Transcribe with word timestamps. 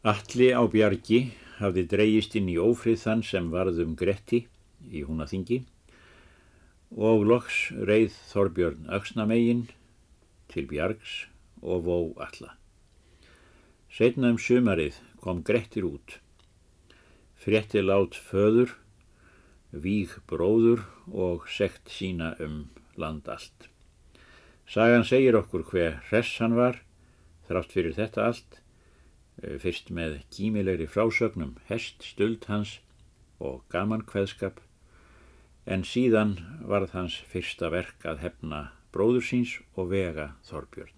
Alli 0.00 0.46
á 0.56 0.64
bjargi 0.64 1.18
hafði 1.58 1.82
dreyist 1.92 2.32
inn 2.38 2.46
í 2.48 2.54
ófrið 2.56 3.02
þann 3.02 3.22
sem 3.30 3.50
varðum 3.52 3.90
Gretti 4.00 4.38
í 4.88 5.02
húnaþingi 5.04 5.58
og 6.96 7.26
loks 7.28 7.58
reið 7.76 8.14
Þorbjörn 8.30 8.86
Öksnamegin 8.96 9.66
til 10.48 10.64
bjargs 10.70 11.26
og 11.60 11.84
vó 11.84 11.98
alla. 12.16 12.54
Setna 13.92 14.30
um 14.32 14.38
sumarið 14.40 14.96
kom 15.20 15.42
Grettir 15.44 15.84
út. 15.84 16.16
Frétti 17.36 17.84
lát 17.84 18.16
föður, 18.16 18.72
víg 19.70 20.16
bróður 20.32 20.86
og 21.12 21.44
sekt 21.44 21.92
sína 21.92 22.32
um 22.40 22.70
land 22.96 23.28
allt. 23.28 23.68
Sagan 24.64 25.04
segir 25.04 25.36
okkur 25.36 25.68
hver 25.68 26.00
hress 26.08 26.40
hann 26.40 26.56
var, 26.56 26.80
þrátt 27.52 27.76
fyrir 27.76 28.00
þetta 28.00 28.30
allt, 28.30 28.62
fyrst 29.40 29.90
með 29.94 30.20
kímilegri 30.34 30.86
frásögnum 30.90 31.56
hest 31.70 32.04
stuld 32.04 32.44
hans 32.50 32.78
og 33.40 33.62
gaman 33.72 34.04
kveðskap 34.08 34.60
en 35.64 35.84
síðan 35.86 36.36
varð 36.68 36.94
hans 36.96 37.16
fyrsta 37.32 37.70
verk 37.72 38.04
að 38.04 38.22
hefna 38.24 38.60
bróður 38.92 39.24
síns 39.24 39.56
og 39.76 39.92
vega 39.92 40.32
Þorbjörn. 40.48 40.96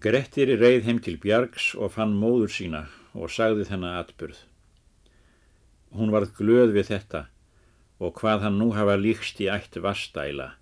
Grettir 0.00 0.54
reið 0.56 0.86
heim 0.88 1.00
til 1.04 1.18
Bjargs 1.20 1.74
og 1.76 1.92
fann 1.96 2.14
móður 2.16 2.52
sína 2.52 2.86
og 3.12 3.32
sagði 3.32 3.66
þennan 3.68 3.98
atburð. 4.00 4.38
Hún 5.94 6.12
varð 6.14 6.32
glöð 6.38 6.72
við 6.78 6.90
þetta 6.94 7.26
og 8.00 8.14
hvað 8.20 8.46
hann 8.46 8.60
nú 8.60 8.70
hafa 8.76 8.96
líkst 8.98 9.42
í 9.44 9.50
ætt 9.52 9.76
vastæla 9.84 10.54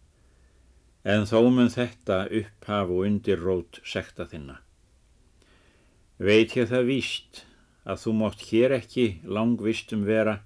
en 1.02 1.24
þó 1.26 1.40
mun 1.50 1.70
þetta 1.72 2.26
upphaf 2.30 2.90
og 2.90 3.06
undir 3.08 3.40
rót 3.42 3.80
sekta 3.84 4.26
þinna. 4.30 4.60
Veit 6.22 6.54
ég 6.54 6.68
það 6.70 6.86
víst 6.86 7.42
að 7.82 8.04
þú 8.04 8.12
mótt 8.20 8.44
hér 8.52 8.76
ekki 8.76 9.06
langvistum 9.26 10.04
vera, 10.06 10.38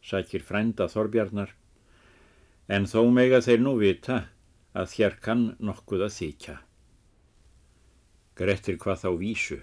sækir 0.00 0.44
frænda 0.44 0.88
Þorbjarnar, 0.88 1.52
en 2.68 2.88
þó 2.88 3.02
mega 3.12 3.42
þeir 3.44 3.60
nú 3.60 3.74
vita 3.80 4.22
að 4.72 4.94
hér 4.96 5.18
kann 5.20 5.44
nokkuð 5.60 6.06
að 6.06 6.16
þykja. 6.16 6.56
Grettir 8.38 8.78
hvað 8.80 9.02
þá 9.02 9.10
vísu. 9.20 9.60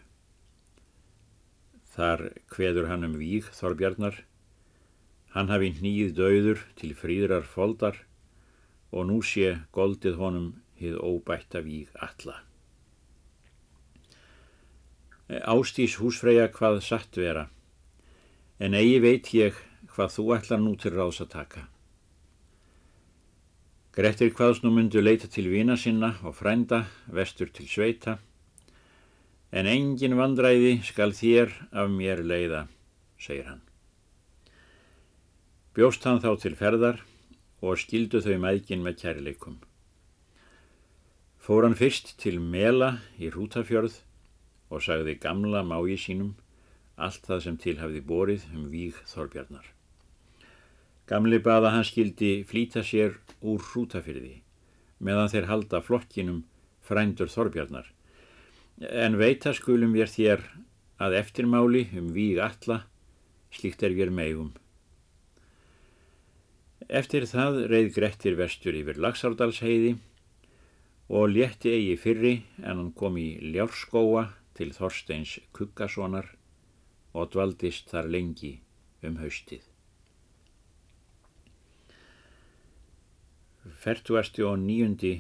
Þar 1.96 2.28
hveður 2.54 2.90
hann 2.92 3.08
um 3.08 3.18
víg 3.18 3.50
Þorbjarnar, 3.56 4.20
hann 5.34 5.50
hafi 5.50 5.72
nýð 5.80 6.14
döður 6.20 6.62
til 6.78 6.92
fríðrar 6.94 7.48
foldar, 7.48 7.98
og 8.92 9.08
nú 9.10 9.22
sé 9.26 9.56
goldið 9.76 10.20
honum 10.20 10.50
hið 10.80 10.98
óbætta 11.00 11.62
víg 11.66 11.90
alla. 11.96 12.42
Ástís 15.26 15.96
húsfreyja 15.98 16.52
hvað 16.54 16.84
satt 16.86 17.18
vera, 17.18 17.48
en 18.60 18.76
eigi 18.78 19.00
veit 19.02 19.32
ég 19.34 19.58
hvað 19.96 20.12
þú 20.18 20.26
ætlar 20.36 20.62
nú 20.62 20.76
til 20.78 20.94
ráðs 20.94 21.24
að 21.24 21.32
taka. 21.34 21.64
Grettir 23.96 24.34
hvaðs 24.36 24.60
nú 24.62 24.74
myndu 24.76 25.02
leita 25.02 25.30
til 25.32 25.48
vina 25.48 25.78
sinna 25.80 26.18
og 26.28 26.36
frænda, 26.36 26.84
vestur 27.08 27.48
til 27.48 27.70
sveita, 27.72 28.18
en 29.56 29.70
engin 29.72 30.18
vandræði 30.20 30.82
skal 30.84 31.16
þér 31.16 31.54
af 31.72 31.90
mér 31.90 32.20
leiða, 32.28 32.66
segir 33.18 33.48
hann. 33.48 33.64
Bjóst 35.76 36.04
hann 36.04 36.20
þá 36.20 36.36
til 36.44 36.58
ferðar, 36.60 37.00
og 37.66 37.80
skildu 37.82 38.22
þau 38.22 38.38
mækin 38.44 38.84
með 38.86 39.00
kærleikum. 39.02 39.58
Fór 41.42 41.66
hann 41.66 41.78
fyrst 41.78 42.16
til 42.22 42.40
Mela 42.42 42.92
í 43.22 43.30
Rútafjörð 43.34 44.00
og 44.74 44.84
sagði 44.86 45.18
gamla 45.22 45.64
mái 45.66 45.98
sínum 46.02 46.34
allt 46.96 47.26
það 47.28 47.44
sem 47.46 47.58
til 47.62 47.76
hafði 47.82 48.02
borið 48.12 48.46
um 48.54 48.70
víg 48.72 48.98
Þorbjarnar. 49.10 49.66
Gamli 51.10 51.42
baða 51.44 51.74
hann 51.76 51.86
skildi 51.86 52.40
flýta 52.50 52.82
sér 52.86 53.20
úr 53.42 53.62
Rútafjörði 53.74 54.40
meðan 55.06 55.30
þeir 55.34 55.50
halda 55.52 55.82
flokkinum 55.86 56.42
frændur 56.86 57.30
Þorbjarnar 57.30 57.92
en 59.06 59.18
veita 59.20 59.54
skulum 59.56 59.94
við 59.96 60.12
þér 60.16 60.44
að 61.00 61.18
eftirmáli 61.22 61.86
um 62.00 62.12
víg 62.16 62.40
alla 62.44 62.84
slíkt 63.56 63.84
er 63.84 63.96
við 63.96 64.12
megum. 64.12 64.52
Eftir 66.86 67.24
það 67.26 67.64
reið 67.72 67.88
Grettir 67.96 68.36
vestur 68.38 68.76
yfir 68.78 69.00
Laxárdalsheiði 69.02 69.96
og 71.10 71.32
létti 71.32 71.72
eigi 71.74 71.96
fyrri 71.98 72.34
en 72.62 72.78
hann 72.78 72.92
kom 72.94 73.16
í 73.18 73.40
Ljárskóa 73.42 74.28
til 74.54 74.70
Þorsteins 74.74 75.40
Kuggasonar 75.52 76.28
og 77.18 77.32
dvaldist 77.34 77.90
þar 77.90 78.10
lengi 78.14 78.60
um 79.02 79.18
haustið. 79.18 79.64
Fertuasti 83.82 84.46
og 84.46 84.60
nýjundi 84.62 85.16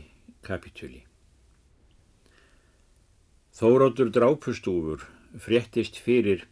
kapitúli 0.46 1.02
Þórótur 3.58 4.12
drápustúfur 4.14 5.08
fréttist 5.42 5.98
fyrir 5.98 6.46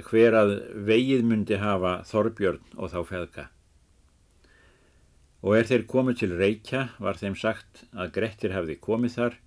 hver 0.00 0.32
að 0.32 0.54
vegið 0.88 1.28
myndi 1.28 1.60
hafa 1.60 1.98
Þorbjörn 2.08 2.80
og 2.80 2.94
þá 2.94 2.98
feðka 3.10 3.46
og 5.44 5.56
er 5.56 5.68
þeir 5.68 5.84
komið 5.90 6.20
til 6.22 6.32
Reykja 6.38 6.82
var 7.02 7.18
þeim 7.20 7.36
sagt 7.38 7.84
að 7.92 8.12
Grettir 8.16 8.54
hefði 8.56 8.78
komið 8.80 9.16
þar 9.18 9.38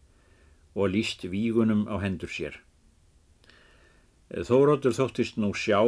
og 0.75 0.91
líst 0.93 1.25
vígunum 1.25 1.87
á 1.89 1.97
hendur 2.03 2.31
sér. 2.31 2.59
Þórótur 4.29 4.93
þóttist 4.93 5.39
nú 5.41 5.51
sjá 5.57 5.81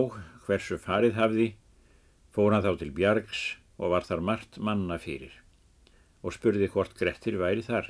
hversu 0.47 0.79
farið 0.81 1.17
hafði, 1.19 1.47
fór 2.33 2.55
hann 2.55 2.65
þá 2.65 2.73
til 2.81 2.91
Bjargs 2.97 3.41
og 3.77 3.93
var 3.93 4.07
þar 4.07 4.25
margt 4.25 4.57
manna 4.57 4.97
fyrir 5.01 5.37
og 6.21 6.33
spurði 6.35 6.69
hvort 6.69 6.93
Grettir 6.97 7.37
væri 7.37 7.63
þar. 7.65 7.89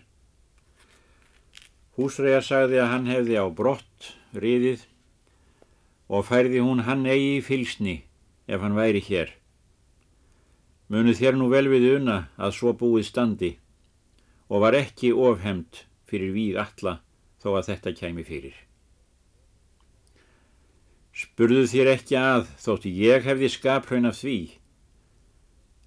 Húsreya 1.97 2.39
sagði 2.43 2.79
að 2.79 2.91
hann 2.93 3.09
hefði 3.11 3.39
á 3.39 3.45
brott 3.51 4.13
riðið 4.35 4.85
og 6.11 6.27
færði 6.27 6.61
hún 6.63 6.83
hann 6.87 7.03
eigi 7.07 7.37
í 7.39 7.43
fylsni 7.43 7.97
ef 8.47 8.63
hann 8.63 8.75
væri 8.75 9.03
hér 9.03 9.35
Munu 10.91 11.13
þér 11.15 11.37
nú 11.39 11.47
vel 11.47 11.69
við 11.71 11.85
una 11.95 12.17
að 12.35 12.57
svo 12.57 12.73
búið 12.75 13.05
standi 13.07 13.51
og 14.51 14.65
var 14.65 14.75
ekki 14.75 15.13
ofhemd 15.15 15.85
fyrir 16.09 16.33
víg 16.35 16.57
alla 16.59 16.97
þó 17.39 17.53
að 17.53 17.69
þetta 17.69 17.93
kæmi 17.95 18.25
fyrir. 18.27 18.57
Spurðu 21.15 21.63
þér 21.71 21.93
ekki 21.93 22.17
að 22.19 22.49
þótti 22.59 22.91
ég 22.97 23.23
hefði 23.23 23.51
skapraun 23.51 24.09
af 24.09 24.19
því, 24.19 24.37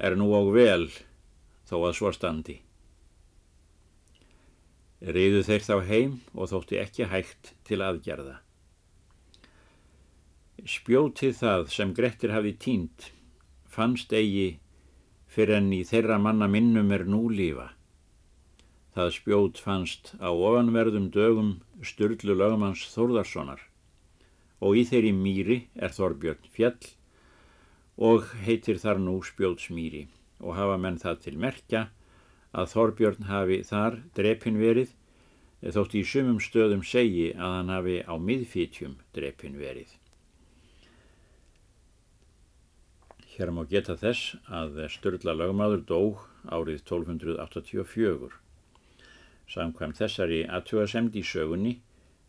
er 0.01 0.17
nú 0.17 0.31
á 0.33 0.41
vel 0.57 0.89
þó 1.69 1.77
að 1.83 1.95
svo 2.01 2.13
standi. 2.17 2.59
Reyðu 5.05 5.45
þeir 5.45 5.65
þá 5.69 5.77
heim 5.85 6.19
og 6.33 6.49
þótti 6.49 6.81
ekki 6.81 7.13
hægt 7.13 7.53
til 7.69 7.83
aðgerða. 7.85 8.39
Spjótið 10.65 11.41
það 11.45 11.67
sem 11.77 11.93
Grettir 11.93 12.33
hafi 12.33 12.57
tínt 12.57 13.11
fannst 13.69 14.13
eigi 14.17 14.55
fyrir 15.35 15.59
enn 15.59 15.73
í 15.75 15.83
þeirra 15.87 16.21
manna 16.23 16.47
minnum 16.51 16.93
er 16.95 17.05
nú 17.11 17.27
lífa. 17.31 17.73
Það 18.95 19.15
spjót 19.17 19.59
fannst 19.59 20.13
á 20.23 20.31
ofanverðum 20.31 21.09
dögum 21.15 21.55
Sturlu 21.83 22.37
lögumanns 22.39 22.85
Þórðarssonar 22.93 23.65
og 24.65 24.79
í 24.79 24.85
þeirri 24.87 25.11
mýri 25.17 25.57
er 25.75 25.91
Þorbjörn 25.97 26.47
fjall 26.55 26.93
og 28.09 28.31
heitir 28.47 28.79
þar 28.83 29.03
nú 29.03 29.17
spjótsmýri 29.27 30.07
og 30.41 30.55
hafa 30.59 30.79
menn 30.79 31.01
það 31.03 31.21
til 31.27 31.35
merkja 31.43 31.83
að 32.55 32.71
Þorbjörn 32.75 33.29
hafi 33.31 33.59
þar 33.67 33.99
drepin 34.15 34.61
verið 34.63 34.95
þótt 35.75 35.99
í 35.99 36.05
sumum 36.07 36.41
stöðum 36.43 36.87
segi 36.87 37.31
að 37.35 37.59
hann 37.59 37.73
hafi 37.73 37.99
á 38.05 38.15
miðfítjum 38.21 38.99
drepin 39.17 39.59
verið. 39.59 39.89
Hér 43.35 43.51
má 43.51 43.65
geta 43.67 43.97
þess 43.99 44.37
að 44.47 44.77
Sturla 44.95 45.33
lögmaður 45.35 45.81
dó 45.89 46.01
árið 46.55 46.85
1284. 46.85 48.29
Samkvæm 49.51 49.95
þessari 49.99 50.39
aðtjóðasemd 50.47 51.19
í 51.19 51.23
sögunni 51.27 51.73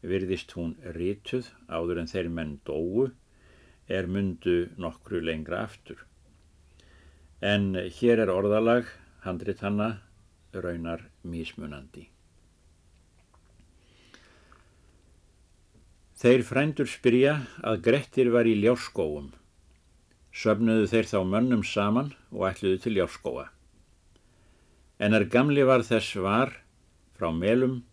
virðist 0.02 0.56
hún 0.58 0.74
rituð 0.98 1.52
áður 1.70 2.02
en 2.02 2.10
þeir 2.10 2.32
menn 2.40 2.56
dóu 2.66 3.06
er 3.86 4.10
mundu 4.10 4.58
nokkru 4.82 5.22
lengra 5.22 5.62
aftur. 5.68 6.02
En 7.38 7.76
hér 8.00 8.26
er 8.26 8.34
orðalag 8.34 8.90
handrit 9.28 9.62
hanna 9.62 9.92
raunar 10.58 11.06
mísmunandi. 11.22 12.10
Þeir 16.18 16.50
frændur 16.50 16.90
spyrja 16.90 17.42
að 17.62 17.84
Grettir 17.86 18.34
var 18.34 18.50
í 18.50 18.58
ljárskóum 18.58 19.36
söfnuðu 20.36 20.90
þeir 20.92 21.08
þá 21.08 21.20
mönnum 21.32 21.64
saman 21.64 22.12
og 22.34 22.50
ætluðu 22.50 22.82
til 22.84 22.96
Járskóa. 23.00 23.48
En 25.00 25.16
er 25.16 25.28
gamli 25.32 25.64
var 25.68 25.84
þess 25.88 26.16
var 26.20 26.52
frá 27.16 27.32
melum, 27.32 27.84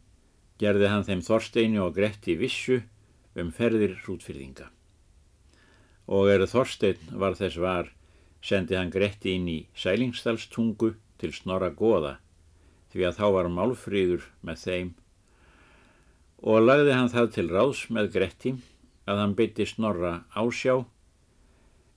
gerði 0.58 0.90
hann 0.90 1.06
þeim 1.06 1.22
Þorsteini 1.26 1.80
og 1.82 1.94
Gretti 1.96 2.34
vissu 2.38 2.80
um 3.38 3.50
ferðir 3.54 3.94
hrútfyrðinga. 4.02 4.68
Og 6.10 6.30
er 6.32 6.44
Þorstein 6.50 7.14
var 7.18 7.38
þess 7.38 7.58
var, 7.62 7.92
sendi 8.42 8.76
hann 8.78 8.90
Gretti 8.90 9.36
inn 9.38 9.48
í 9.50 9.58
sælingstalstungu 9.78 10.92
til 11.22 11.30
snorra 11.34 11.70
goða, 11.70 12.16
því 12.90 13.06
að 13.08 13.18
þá 13.20 13.26
var 13.38 13.50
málfríður 13.54 14.26
með 14.42 14.64
þeim, 14.66 14.90
og 16.42 16.64
lagði 16.66 16.96
hann 16.98 17.12
það 17.12 17.28
til 17.36 17.46
ráðs 17.54 17.84
með 17.94 18.10
Gretti 18.16 18.56
að 19.06 19.20
hann 19.22 19.36
bytti 19.38 19.66
snorra 19.70 20.24
ásjá, 20.34 20.82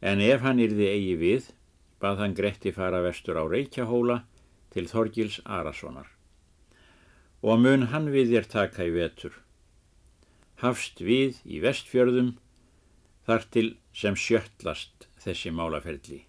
en 0.05 0.21
ef 0.21 0.43
hann 0.45 0.61
yrði 0.61 0.87
eigi 0.91 1.15
við, 1.17 1.49
bað 2.01 2.19
hann 2.21 2.35
Gretti 2.37 2.73
fara 2.75 3.01
vestur 3.01 3.39
á 3.41 3.43
Reykjahóla 3.49 4.19
til 4.75 4.85
Þorgils 4.91 5.39
Arasonar. 5.45 6.11
Og 7.41 7.57
mun 7.63 7.87
hann 7.89 8.11
við 8.13 8.35
þér 8.35 8.49
taka 8.51 8.85
í 8.85 8.93
vetur. 8.93 9.33
Hafst 10.61 11.01
við 11.01 11.41
í 11.45 11.61
vestfjörðum 11.63 12.35
þar 13.25 13.47
til 13.55 13.67
sem 13.97 14.17
sjöttlast 14.17 15.07
þessi 15.23 15.53
málaferli, 15.55 16.21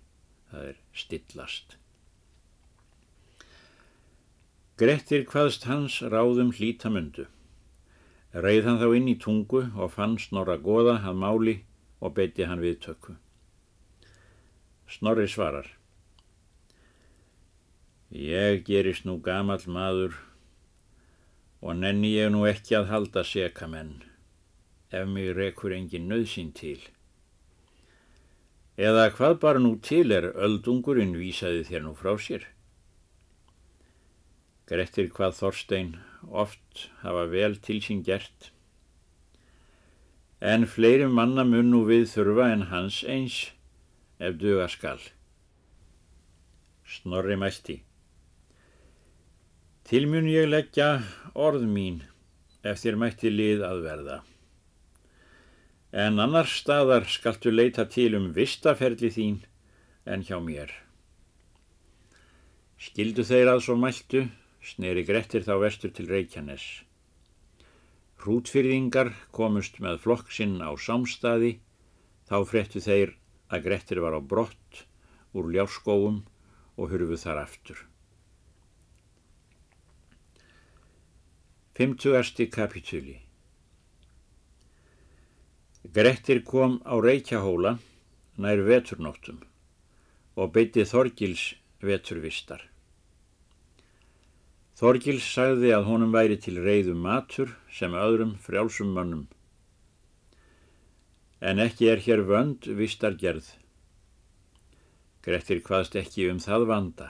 það 0.51 0.71
er 0.71 0.81
stillast. 0.97 1.77
Grettir 4.81 5.29
hvaðst 5.29 5.69
hans 5.69 6.01
ráðum 6.01 6.55
hlítamundu. 6.57 7.29
Reið 8.33 8.67
hann 8.69 8.81
þá 8.81 8.89
inn 8.97 9.13
í 9.13 9.21
tungu 9.21 9.67
og 9.77 9.93
fann 9.95 10.19
snorra 10.21 10.57
goða 10.61 10.99
að 11.05 11.23
máli 11.23 11.57
og 12.01 12.17
beiti 12.17 12.49
hann 12.49 12.65
við 12.65 12.81
tökku. 12.89 13.17
Snorri 14.87 15.27
svarar. 15.29 15.67
Ég 18.15 18.63
gerist 18.65 19.03
nú 19.05 19.17
gamal 19.19 19.65
maður 19.67 20.15
og 21.59 21.75
nenni 21.75 22.13
ég 22.15 22.31
nú 22.31 22.45
ekki 22.47 22.77
að 22.79 22.93
halda 22.93 23.25
sekamenn 23.27 23.97
ef 24.95 25.09
mig 25.11 25.33
rekur 25.35 25.75
engin 25.75 26.07
nöðsinn 26.07 26.53
til. 26.55 26.79
Eða 28.79 29.09
hvað 29.17 29.39
bara 29.43 29.63
nú 29.63 29.75
til 29.83 30.13
er 30.15 30.29
öldungurinn 30.31 31.17
vísaði 31.19 31.65
þér 31.67 31.83
nú 31.89 31.95
frá 31.99 32.15
sér? 32.21 32.47
Grettir 34.71 35.11
hvað 35.11 35.35
Þorstein 35.41 35.97
oft 36.31 36.87
hafa 37.03 37.27
vel 37.33 37.59
til 37.59 37.81
sín 37.83 38.05
gert. 38.07 38.53
En 40.39 40.67
fleiri 40.69 41.11
manna 41.11 41.43
mun 41.43 41.73
nú 41.75 41.83
við 41.91 42.07
þurfa 42.15 42.53
en 42.55 42.67
hans 42.71 43.03
eins 43.03 43.43
ef 44.19 44.39
duga 44.41 44.69
skal. 44.69 45.01
Snorri 46.87 47.37
mælti. 47.37 47.81
Til 49.87 50.07
mun 50.11 50.27
ég 50.31 50.49
leggja 50.49 51.03
orð 51.35 51.67
mín 51.67 52.01
ef 52.67 52.81
þér 52.83 52.97
mætti 53.03 53.31
lið 53.31 53.63
að 53.67 53.83
verða. 53.85 54.17
En 55.93 56.19
annar 56.23 56.49
staðar 56.51 57.07
skaltu 57.09 57.53
leita 57.53 57.87
til 57.89 58.17
um 58.19 58.33
vistaferli 58.35 59.13
þín 59.15 59.39
en 60.07 60.25
hjá 60.27 60.41
mér. 60.43 60.73
Skildu 62.77 63.25
þeir 63.25 63.53
að 63.55 63.63
svo 63.65 63.77
mæltu, 63.81 64.27
sneri 64.61 65.05
Grettir 65.07 65.47
þá 65.47 65.55
vestur 65.63 65.95
til 65.95 66.11
Reykjanes. 66.11 66.65
Hrútfyrðingar 68.21 69.13
komust 69.33 69.79
með 69.81 70.03
flokk 70.03 70.35
sinn 70.35 70.59
á 70.61 70.75
samstaði, 70.77 71.57
þá 72.29 72.37
frettu 72.51 72.83
þeir 72.83 73.15
að 73.51 73.67
Grettir 73.69 74.01
var 74.03 74.17
á 74.17 74.21
brott 74.21 74.87
úr 75.37 75.51
ljárskóum 75.55 76.23
og 76.77 76.91
hurfuð 76.93 77.23
þar 77.23 77.43
aftur. 77.45 77.79
50. 81.77 82.49
kapitúli 82.49 83.19
Grettir 85.93 86.41
kom 86.45 86.81
á 86.89 86.97
Reykjahóla 86.97 87.77
nær 88.41 88.63
veturnóttum 88.65 89.43
og 90.37 90.55
beiti 90.57 90.85
Þorgils 90.89 91.53
veturvistar. 91.85 92.65
Þorgils 94.77 95.29
sagði 95.37 95.71
að 95.77 95.87
honum 95.89 96.17
væri 96.17 96.41
til 96.41 96.59
reyðum 96.65 97.05
matur 97.05 97.55
sem 97.73 97.95
öðrum 97.97 98.35
frjálsum 98.45 98.91
mönnum. 98.97 99.29
En 101.41 101.61
ekki 101.61 101.91
er 101.93 102.01
hér 102.01 102.25
vönd 102.29 102.65
vistargerð. 102.79 103.51
Grettir 105.27 105.61
hvaðst 105.67 105.97
ekki 106.01 106.31
um 106.31 106.41
það 106.41 106.67
vanda. 106.71 107.09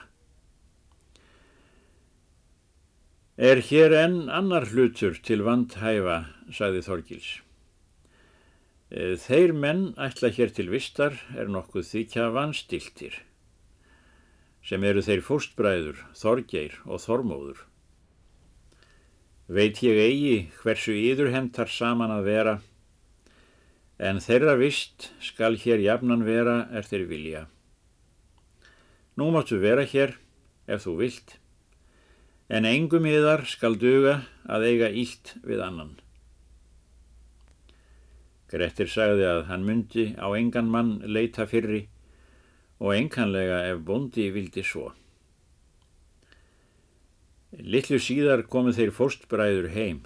Er 3.37 3.61
hér 3.61 3.93
enn 3.93 4.31
annar 4.33 4.65
hlutur 4.71 5.19
til 5.21 5.43
vandhæfa, 5.45 6.23
sagði 6.49 6.81
Þorgils. 6.87 7.29
Þeir 8.89 9.53
menn 9.53 9.91
ætla 9.99 10.31
hér 10.33 10.51
til 10.55 10.71
vistar 10.71 11.19
er 11.37 11.51
nokkuð 11.51 11.85
þykja 11.91 12.29
vanstiltir 12.33 13.21
sem 14.67 14.83
eru 14.83 14.99
þeir 14.99 15.21
fóstbræður, 15.23 15.99
Þorgeir 16.17 16.73
og 16.83 16.99
Þormóður. 16.99 17.59
Veit 19.47 19.79
ég 19.79 19.99
eigi 20.01 20.37
hversu 20.59 20.91
íðurhentar 20.91 21.71
saman 21.71 22.11
að 22.11 22.25
vera, 22.27 22.55
en 23.97 24.21
þeirra 24.21 24.55
vist 24.59 25.09
skal 25.23 25.57
hér 25.57 25.81
jafnan 25.81 26.25
vera 26.25 26.67
er 26.71 26.85
þeir 26.85 27.05
vilja. 27.09 27.43
Nú 29.17 29.31
máttu 29.33 29.57
vera 29.57 29.85
hér, 29.85 30.13
ef 30.69 30.85
þú 30.85 30.97
vilt, 31.01 31.37
en 32.49 32.67
engum 32.69 33.07
yðar 33.09 33.47
skal 33.49 33.79
duga 33.81 34.19
að 34.45 34.67
eiga 34.69 34.91
ílt 34.93 35.33
við 35.41 35.63
annan. 35.65 35.95
Grettir 38.47 38.87
sagði 38.87 39.25
að 39.27 39.41
hann 39.49 39.65
myndi 39.67 40.11
á 40.15 40.27
engan 40.37 40.69
mann 40.71 40.99
leita 41.03 41.47
fyrri, 41.49 41.87
og 42.77 42.93
enkanlega 42.93 43.63
ef 43.71 43.81
bondi 43.83 44.29
vildi 44.31 44.61
svo. 44.63 44.91
Littlu 47.57 47.97
síðar 47.97 48.45
komu 48.45 48.71
þeir 48.75 48.93
fórstbræður 48.93 49.71
heim. 49.73 50.03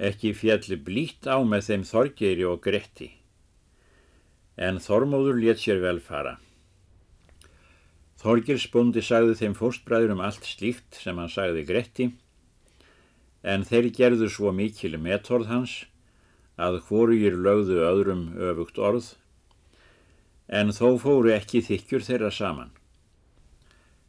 Ekki 0.00 0.32
fjalli 0.32 0.78
blít 0.80 1.28
á 1.28 1.36
með 1.44 1.66
þeim 1.68 1.82
þorgeiri 1.84 2.46
og 2.48 2.62
gretti, 2.64 3.10
en 4.56 4.80
Þormóður 4.80 5.36
let 5.42 5.60
sér 5.60 5.82
vel 5.82 5.98
fara. 6.00 6.38
Þorgilsbondi 8.20 9.04
sagði 9.04 9.36
þeim 9.42 9.56
fórstbræður 9.58 10.14
um 10.16 10.24
allt 10.24 10.48
slíkt 10.48 10.96
sem 11.02 11.20
hann 11.20 11.32
sagði 11.32 11.66
gretti, 11.68 12.10
en 13.44 13.64
þeir 13.68 13.90
gerðu 13.96 14.28
svo 14.32 14.52
mikil 14.56 14.96
metorð 15.00 15.52
hans 15.52 15.76
að 16.60 16.80
hvorugir 16.88 17.36
lögðu 17.36 17.80
öðrum 17.84 18.26
öfugt 18.50 18.80
orð 18.80 19.14
en 20.50 20.72
þó 20.74 20.98
fóru 20.98 21.30
ekki 21.32 21.62
þykjur 21.62 22.04
þeirra 22.08 22.30
saman. 22.34 22.72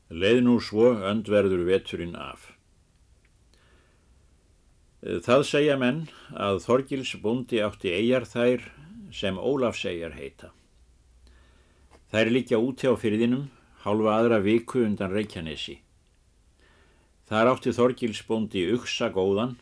Leið 0.10 0.41
nú 0.48 0.57
svo 0.60 0.89
öndverður 1.07 1.67
veturinn 1.67 2.17
af. 2.17 2.50
Það 5.01 5.43
segja 5.50 5.75
menn 5.81 6.03
að 6.38 6.60
Þorgils 6.62 7.15
búndi 7.24 7.58
átti 7.65 7.89
eigjar 7.89 8.27
þær 8.29 8.67
sem 9.10 9.39
Ólafsegjar 9.41 10.13
heita. 10.13 10.51
Þær 12.13 12.29
líkja 12.36 12.60
úti 12.62 12.86
á 12.86 12.93
fyrðinum 12.93 13.48
hálfa 13.81 14.13
aðra 14.20 14.38
viku 14.46 14.84
undan 14.86 15.10
Reykjanesi. 15.10 15.79
Þar 17.25 17.53
átti 17.55 17.74
Þorgils 17.74 18.22
búndi 18.27 18.67
uksa 18.75 19.10
góðan 19.10 19.58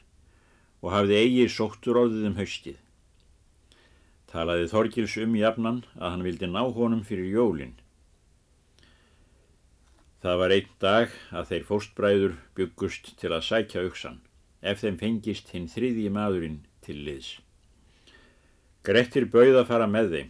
og 0.83 0.91
hafði 0.91 1.19
eigi 1.23 1.47
sóttur 1.55 2.03
orðið 2.03 2.29
um 2.33 2.39
haustið. 2.39 2.79
Talaði 4.27 4.67
Þorgils 4.73 5.15
um 5.23 5.35
jafnan 5.39 5.83
að 5.95 6.09
hann 6.11 6.25
vildi 6.27 6.49
ná 6.51 6.65
honum 6.67 7.05
fyrir 7.07 7.31
jólinn. 7.31 7.77
Það 10.19 10.41
var 10.43 10.53
einn 10.57 10.73
dag 10.83 11.13
að 11.31 11.53
þeir 11.53 11.69
fóstbræður 11.69 12.33
byggust 12.59 13.13
til 13.21 13.31
að 13.31 13.45
sækja 13.47 13.85
auksan, 13.87 14.19
ef 14.61 14.81
þeim 14.83 14.97
fengist 14.99 15.53
hinn 15.53 15.69
þriðji 15.71 16.09
maðurinn 16.13 16.59
til 16.83 16.97
liðs. 17.05 17.37
Grettir 18.83 19.27
bauð 19.31 19.61
að 19.61 19.69
fara 19.69 19.87
með 19.87 20.13
þeim, 20.13 20.29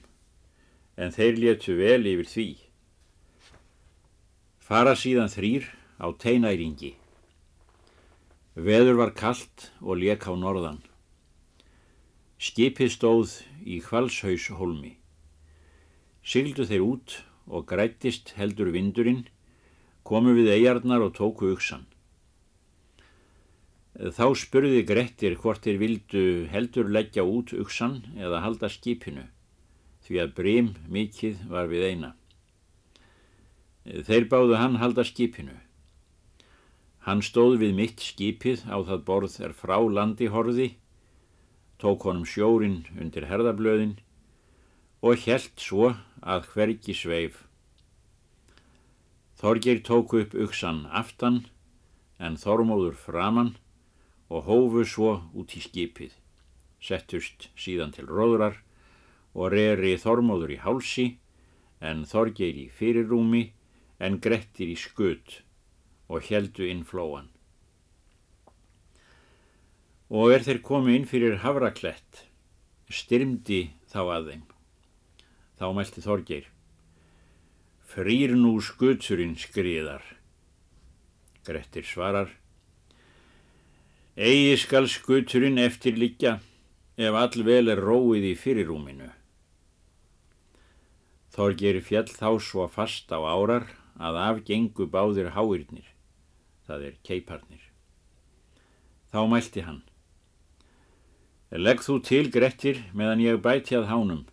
en 0.99 1.13
þeir 1.15 1.39
létu 1.43 1.75
vel 1.79 2.01
yfir 2.11 2.29
því. 2.33 2.49
Fara 4.69 4.95
síðan 4.97 5.31
þrýr 5.33 5.69
á 5.97 6.07
teinæringi. 6.13 6.93
Veður 8.59 8.99
var 8.99 9.13
kallt 9.15 9.69
og 9.79 10.01
lék 10.01 10.27
á 10.27 10.33
norðan. 10.35 10.81
Skipið 12.39 12.91
stóð 12.93 13.35
í 13.65 13.79
hvalshauðshólmi. 13.83 14.93
Sigildu 16.23 16.65
þeir 16.67 16.83
út 16.85 17.15
og 17.47 17.65
grættist 17.69 18.33
heldur 18.37 18.69
vindurinn, 18.75 19.25
komu 20.03 20.35
við 20.37 20.51
eigarnar 20.53 21.01
og 21.05 21.15
tóku 21.17 21.53
uksan. 21.55 21.87
Þá 23.99 24.25
spurði 24.39 24.85
Grettir 24.87 25.33
hvort 25.41 25.65
þeir 25.65 25.79
vildu 25.81 26.21
heldur 26.47 26.87
leggja 26.87 27.25
út 27.27 27.51
uksan 27.51 27.97
eða 28.15 28.39
halda 28.45 28.69
skipinu, 28.71 29.25
því 30.07 30.21
að 30.23 30.31
brím 30.37 30.69
mikið 30.87 31.41
var 31.51 31.67
við 31.67 31.83
eina. 31.89 32.13
Þeir 33.83 34.29
báðu 34.31 34.55
hann 34.55 34.79
halda 34.79 35.03
skipinu. 35.03 35.57
Hann 37.03 37.19
stóð 37.19 37.57
við 37.59 37.75
mitt 37.75 37.99
skipið 37.99 38.63
á 38.71 38.79
það 38.87 39.03
borð 39.03 39.37
er 39.43 39.57
frá 39.59 39.75
landi 39.83 40.31
horði, 40.31 40.71
tók 41.75 42.07
honum 42.07 42.23
sjórin 42.23 42.85
undir 42.95 43.27
herðablöðin 43.27 43.97
og 45.03 45.27
helt 45.27 45.59
svo 45.59 45.95
að 46.23 46.47
hvergi 46.53 46.95
sveif. 46.95 47.43
Þorgir 49.39 49.83
tók 49.83 50.15
upp 50.15 50.35
uksan 50.35 50.85
aftan 50.87 51.49
en 52.19 52.39
Þormóður 52.39 52.95
framann 52.95 53.57
og 54.29 54.45
hófu 54.45 54.85
svo 54.85 55.13
út 55.33 55.55
í 55.57 55.61
skipið, 55.63 56.13
settust 56.79 57.49
síðan 57.57 57.93
til 57.95 58.05
róðrar 58.09 58.61
og 59.33 59.51
reri 59.53 59.95
Þormóður 59.99 60.53
í 60.55 60.59
hálsi 60.63 61.07
en 61.81 62.05
Þorgir 62.09 62.55
í 62.65 62.67
fyrirrúmi 62.69 63.49
en 63.99 64.19
Grettir 64.23 64.69
í 64.71 64.77
skut 64.79 65.41
og 66.09 66.25
heldu 66.29 66.65
inn 66.69 66.85
flóan. 66.87 67.29
Og 70.09 70.33
er 70.33 70.45
þeir 70.45 70.61
komið 70.65 70.95
inn 70.97 71.09
fyrir 71.09 71.35
havraklett, 71.43 72.23
styrmdi 72.89 73.61
þá 73.91 74.01
að 74.15 74.31
þeim. 74.31 74.45
Þá 75.59 75.65
meldi 75.77 76.01
Þorgeir. 76.01 76.47
Frýr 77.89 78.33
nú 78.37 78.55
skutsurinn 78.63 79.35
skriðar. 79.37 80.01
Grettir 81.45 81.85
svarar. 81.85 82.31
Egi 84.19 84.57
skal 84.59 84.89
skuturinn 84.91 85.61
eftir 85.63 85.95
líkja 85.95 86.39
ef 86.99 87.15
allvel 87.15 87.71
er 87.71 87.79
róið 87.79 88.25
í 88.27 88.33
fyrirrúminu. 88.35 89.07
Þorgeir 91.31 91.79
fjall 91.79 92.09
þá 92.11 92.33
svo 92.43 92.65
fast 92.67 93.13
á 93.15 93.19
árar 93.23 93.69
að 93.95 94.19
afgengu 94.25 94.89
báðir 94.91 95.31
háirnir 95.37 95.87
það 96.69 96.83
er 96.89 96.97
keiparnir. 97.07 97.61
Þá 99.09 99.21
mælti 99.31 99.63
hann. 99.65 99.79
Legg 101.49 101.79
þú 101.81 101.95
til 102.05 102.27
Grettir 102.29 102.83
meðan 102.93 103.23
ég 103.23 103.39
bæti 103.41 103.79
að 103.79 103.87
hánum. 103.89 104.25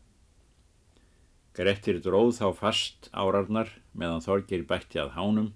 Grettir 1.56 2.02
dróð 2.04 2.34
þá 2.36 2.48
fast 2.58 3.08
árarnar 3.16 3.70
meðan 3.96 4.20
Þorgir 4.20 4.66
bætti 4.68 5.00
að 5.00 5.14
hánum, 5.14 5.52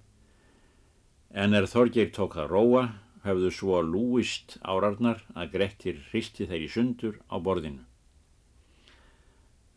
en 1.35 1.53
er 1.53 1.67
Þorgir 1.69 2.09
tók 2.17 2.39
það 2.39 2.55
róa, 2.55 2.85
hefðu 3.25 3.51
svo 3.53 3.83
lúist 3.85 4.57
árarnar 4.63 5.23
að 5.35 5.53
Grettir 5.57 6.01
hristi 6.11 6.47
þeir 6.49 6.67
í 6.67 6.71
sundur 6.73 7.21
á 7.29 7.37
borðinu. 7.39 7.85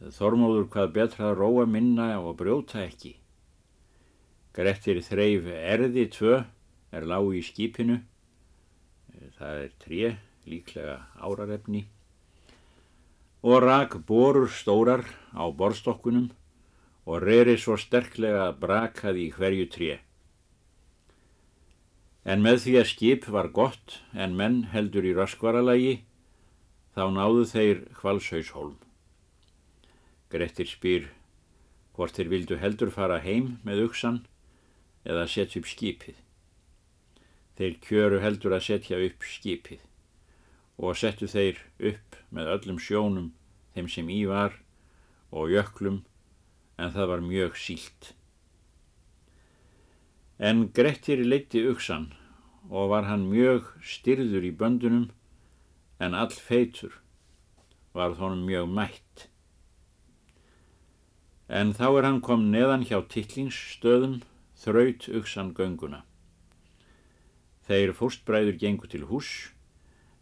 Þormóður 0.04 0.70
hvað 0.72 0.96
betra 0.98 1.30
að 1.32 1.38
róa 1.40 1.66
minna 1.66 2.10
og 2.20 2.36
brjóta 2.40 2.82
ekki. 2.84 3.16
Grettir 4.54 5.00
þreif 5.04 5.48
erði 5.48 6.10
tvö 6.12 6.42
er 6.94 7.08
lág 7.08 7.30
í 7.34 7.44
skipinu 7.46 8.02
það 9.38 9.60
er 9.64 9.74
tré, 9.82 10.16
líklega 10.50 10.96
árarefni 11.24 11.86
og 13.44 13.60
rak 13.64 13.98
borur 14.08 14.48
stórar 14.52 15.04
á 15.36 15.44
borstokkunum 15.52 16.30
og 17.04 17.24
reri 17.24 17.58
svo 17.60 17.76
sterklega 17.80 18.52
brakaði 18.56 19.28
í 19.28 19.34
hverju 19.36 19.66
tré. 19.72 19.98
En 22.24 22.44
með 22.44 22.62
því 22.63 22.74
að 22.80 22.89
skip 22.94 23.25
var 23.36 23.50
gott 23.51 24.00
en 24.15 24.38
menn 24.39 24.62
heldur 24.72 25.03
í 25.03 25.12
raskvaralagi, 25.15 25.98
þá 26.96 27.03
náðu 27.12 27.44
þeir 27.51 27.82
hvalsauðshólm. 28.00 28.77
Grettir 30.32 30.70
spyr 30.70 31.10
hvort 31.94 32.15
þeir 32.15 32.32
vildu 32.32 32.60
heldur 32.62 32.94
fara 32.94 33.20
heim 33.22 33.58
með 33.68 33.88
uksan 33.89 34.22
eða 35.03 35.27
setja 35.27 35.60
upp 35.62 35.68
skipið. 35.70 36.15
Þeir 37.60 37.75
kjöru 37.84 38.22
heldur 38.24 38.56
að 38.56 38.65
setja 38.70 38.98
upp 39.03 39.27
skipið 39.27 39.84
og 40.80 40.98
settu 40.98 41.27
þeir 41.30 41.60
upp 41.92 42.18
með 42.34 42.50
öllum 42.56 42.80
sjónum 42.82 43.30
þeim 43.75 43.92
sem 43.92 44.10
í 44.10 44.24
var 44.30 44.58
og 45.30 45.53
jöklum 45.53 46.01
en 46.82 46.94
það 46.96 47.10
var 47.12 47.25
mjög 47.25 47.58
sílt. 47.60 48.13
En 50.40 50.72
Grettir 50.74 51.22
leitti 51.22 51.62
uksan 51.70 52.08
og 52.70 52.90
var 52.90 53.06
hann 53.06 53.28
mjög 53.30 53.68
styrður 53.86 54.48
í 54.48 54.52
böndunum 54.58 55.12
en 56.02 56.16
all 56.18 56.34
feitur 56.34 56.96
var 57.94 58.16
þónum 58.18 58.42
mjög 58.48 58.72
mætt. 58.74 59.28
En 61.48 61.74
þá 61.78 61.86
er 61.92 62.08
hann 62.08 62.22
kom 62.25 62.48
neðan 62.50 62.86
hjá 62.90 62.98
tillingsstöðum 63.13 64.24
þraut 64.58 65.06
uksan 65.20 65.54
gönguna. 65.54 66.02
Þeir 67.68 67.94
fórstbræður 67.94 68.58
gengu 68.58 68.90
til 68.90 69.06
hús 69.12 69.54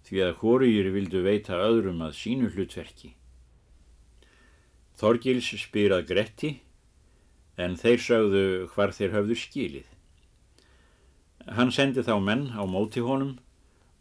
því 0.04 0.26
að 0.26 0.36
hórugjur 0.42 0.92
vildu 0.92 1.24
veita 1.24 1.56
öðrum 1.56 2.04
að 2.04 2.18
sínu 2.20 2.52
hlutverki. 2.52 3.14
Þorgils 5.00 5.54
spyrað 5.64 6.04
Gretti 6.12 6.52
en 7.56 7.80
þeir 7.80 8.04
sögðu 8.04 8.46
hvar 8.76 8.92
þeir 8.92 9.16
höfðu 9.16 9.40
skilið. 9.40 9.88
Hann 11.48 11.72
sendi 11.74 12.04
þá 12.06 12.16
menn 12.22 12.50
á 12.54 12.62
móti 12.70 13.02
honum 13.02 13.38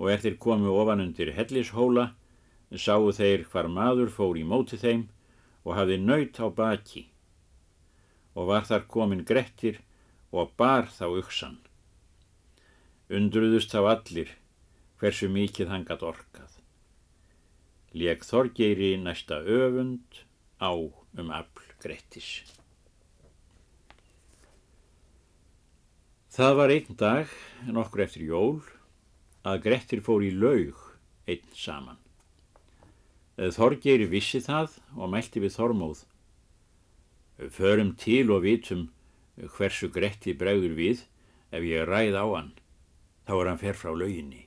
og 0.01 0.11
eftir 0.13 0.37
komu 0.37 0.73
ofan 0.77 1.01
undir 1.07 1.33
hellishóla 1.37 2.11
sáu 2.77 3.09
þeir 3.17 3.47
hvar 3.51 3.69
maður 3.69 4.13
fór 4.13 4.37
í 4.39 4.45
móti 4.45 4.79
þeim 4.81 5.07
og 5.65 5.75
hafði 5.79 5.97
nöyt 6.03 6.41
á 6.41 6.47
baki 6.53 7.07
og 8.37 8.47
var 8.53 8.69
þar 8.69 8.87
komin 8.93 9.25
Grettir 9.27 9.81
og 10.31 10.53
bar 10.57 10.87
þá 10.87 11.07
uksan. 11.19 11.59
Undruðust 13.11 13.75
þá 13.75 13.81
allir 13.97 14.37
hversu 15.01 15.29
mikið 15.33 15.73
hann 15.73 15.87
gatt 15.89 16.05
orkað. 16.07 16.61
Leg 17.97 18.23
Þorgeiri 18.23 18.95
næsta 19.03 19.41
öfund 19.43 20.23
á 20.63 20.71
um 20.71 21.33
afl 21.35 21.73
Grettis. 21.83 22.60
Það 26.31 26.53
var 26.61 26.71
einn 26.71 26.95
dag, 26.95 27.31
nokkur 27.67 28.05
eftir 28.05 28.23
jól, 28.23 28.61
að 29.43 29.65
Grettir 29.65 30.03
fór 30.07 30.23
í 30.23 30.31
laug 30.31 30.79
einn 31.27 31.49
saman. 31.59 31.99
Þorgeiri 33.35 34.07
vissi 34.13 34.39
það 34.45 34.77
og 34.95 35.11
mælti 35.11 35.43
við 35.43 35.57
Þormóð. 35.57 36.05
Förum 37.57 37.97
til 37.99 38.29
og 38.31 38.45
vitum 38.45 38.87
hversu 39.57 39.89
Gretti 39.91 40.37
bregður 40.39 40.77
við 40.79 41.03
ef 41.51 41.67
ég 41.67 41.89
ræð 41.89 42.21
á 42.21 42.27
hann 42.29 42.53
þá 43.27 43.35
er 43.39 43.51
hann 43.51 43.61
fer 43.65 43.81
frá 43.81 43.91
lauginni. 43.95 44.45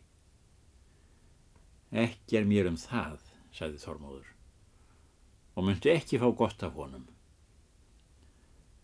Ekki 1.91 2.39
er 2.39 2.47
mér 2.47 2.71
um 2.71 2.79
það, 2.79 3.19
sagði 3.51 3.83
Þormóður, 3.83 4.31
og 5.55 5.67
myndi 5.67 5.91
ekki 5.93 6.21
fá 6.21 6.29
gott 6.31 6.63
af 6.63 6.79
honum. 6.79 7.05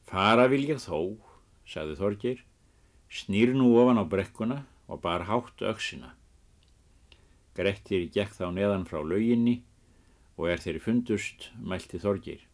Fara 0.09 0.49
vil 0.51 0.65
ég 0.67 0.83
þó, 0.83 1.15
sagði 1.63 1.97
Þorgir, 1.99 2.43
snýr 3.09 3.55
nú 3.57 3.73
ofan 3.81 4.01
á 4.01 4.05
brekkuna 4.05 4.63
og 4.89 5.01
bar 5.01 5.25
hátt 5.29 5.61
auksina. 5.65 6.13
Grettir 7.57 8.05
gekk 8.13 8.37
þá 8.37 8.49
neðan 8.53 8.85
frá 8.87 9.01
lauginni 9.01 9.59
og 10.39 10.47
er 10.47 10.61
þeirri 10.63 10.81
fundust, 10.83 11.49
mælti 11.59 11.99
Þorgir. 11.99 12.45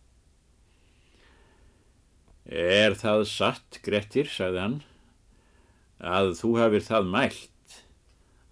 Er 2.45 2.95
það 2.97 3.25
satt, 3.29 3.79
Grettir, 3.85 4.29
sagði 4.29 4.61
hann, 4.61 4.79
að 5.99 6.33
þú 6.39 6.49
hafið 6.61 6.87
það 6.87 7.11
mælt 7.13 7.77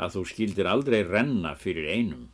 að 0.02 0.16
þú 0.18 0.24
skildir 0.30 0.70
aldrei 0.70 1.02
renna 1.08 1.54
fyrir 1.58 1.90
einum. 1.90 2.30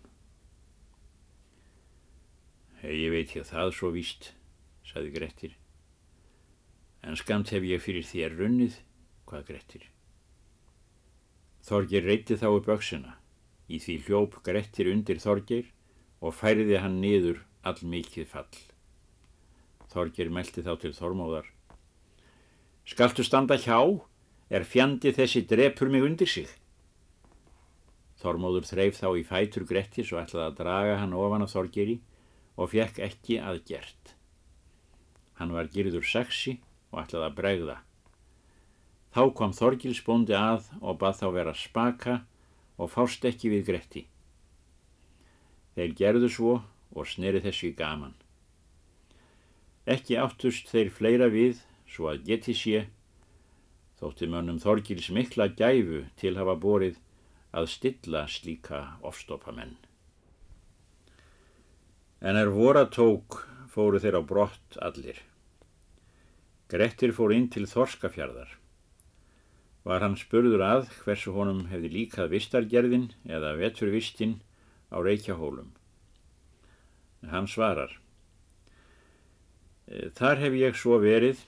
Ég 2.83 3.11
veit 3.11 3.35
ég 3.35 3.47
það 3.47 3.73
svo 3.75 3.91
víst, 3.91 4.31
saði 4.87 5.11
Grettir, 5.15 5.55
en 7.03 7.19
skamt 7.19 7.51
hef 7.51 7.65
ég 7.67 7.83
fyrir 7.83 8.07
þér 8.07 8.37
runnið, 8.39 8.79
hvað 9.29 9.45
Grettir. 9.51 9.85
Þorgir 11.65 12.05
reyti 12.07 12.37
þá 12.39 12.47
upp 12.49 12.69
öksina, 12.73 13.15
í 13.69 13.77
því 13.79 13.95
hljóp 14.07 14.39
Grettir 14.43 14.89
undir 14.91 15.21
Þorgir 15.21 15.69
og 16.19 16.35
færiði 16.35 16.81
hann 16.81 16.99
niður 17.03 17.43
all 17.63 17.79
mikið 17.83 18.27
fall. 18.33 18.59
Þorgir 19.89 20.29
meldi 20.33 20.65
þá 20.65 20.73
til 20.81 20.93
Þormóðar. 20.97 21.47
Skaltu 22.89 23.25
standa 23.25 23.57
hjá? 23.57 23.79
er 24.49 24.65
fjandi 24.65 25.11
þessi 25.13 25.43
drepur 25.45 25.91
mig 25.93 26.01
undir 26.05 26.29
sig. 26.29 26.49
Þormóður 28.19 28.65
þreif 28.67 28.97
þá 28.97 29.09
í 29.19 29.25
fætur 29.27 29.65
Grettis 29.69 30.09
og 30.11 30.23
ætlaði 30.23 30.45
að 30.47 30.57
draga 30.57 30.95
hann 31.03 31.13
ofan 31.15 31.45
af 31.45 31.53
Þorgeri 31.53 31.99
og 32.59 32.71
fekk 32.73 32.99
ekki 33.05 33.37
að 33.39 33.61
gert. 33.69 34.15
Hann 35.39 35.53
var 35.55 35.69
girður 35.71 36.03
sexi 36.03 36.57
og 36.91 37.03
ætlaði 37.05 37.29
að 37.29 37.37
bregða. 37.37 37.77
Þá 39.09 39.23
kom 39.37 39.53
Þorgils 39.57 40.03
bóndi 40.05 40.35
að 40.37 40.69
og 40.81 40.99
bað 41.01 41.21
þá 41.21 41.27
vera 41.37 41.53
spaka 41.57 42.19
og 42.77 42.91
fást 42.93 43.25
ekki 43.25 43.49
við 43.55 43.65
Gretti. 43.71 44.03
Þeir 45.75 45.95
gerðu 45.97 46.29
svo 46.29 46.53
og 46.93 47.09
sneri 47.09 47.41
þessi 47.41 47.73
gaman. 47.77 48.13
Ekki 49.89 50.19
áttust 50.21 50.69
þeir 50.69 50.93
fleira 50.93 51.29
við 51.33 51.63
svo 51.89 52.11
að 52.11 52.25
geti 52.29 52.53
sé 52.53 52.85
þótti 53.99 54.29
mönnum 54.31 54.59
Þorgils 54.61 55.09
mikla 55.15 55.49
gæfu 55.59 56.05
til 56.19 56.35
hafa 56.37 56.55
borið 56.55 56.99
að 57.55 57.71
stilla 57.73 58.25
slíka 58.29 58.83
ofstopamenn. 59.01 59.75
En 62.21 62.37
er 62.37 62.51
voru 62.53 62.85
tók 62.93 63.41
fóru 63.73 63.99
þeir 64.03 64.19
á 64.19 64.23
brott 64.27 64.79
allir. 64.83 65.17
Grettir 66.69 67.15
fór 67.15 67.33
inn 67.33 67.47
til 67.49 67.65
Þorskafjörðar. 67.65 68.58
Var 69.89 70.03
hann 70.05 70.17
spurður 70.21 70.61
að 70.61 70.89
hversu 71.01 71.33
honum 71.33 71.63
hefði 71.71 71.89
líkað 71.95 72.33
vistargerðin 72.35 73.07
eða 73.25 73.55
veturvistinn 73.57 74.35
á 74.93 75.01
Reykjahólum. 75.01 75.71
Hann 77.31 77.49
svarar. 77.49 77.95
E, 79.89 80.09
þar 80.13 80.43
hef 80.43 80.57
ég 80.59 80.77
svo 80.77 80.99
verið 81.01 81.41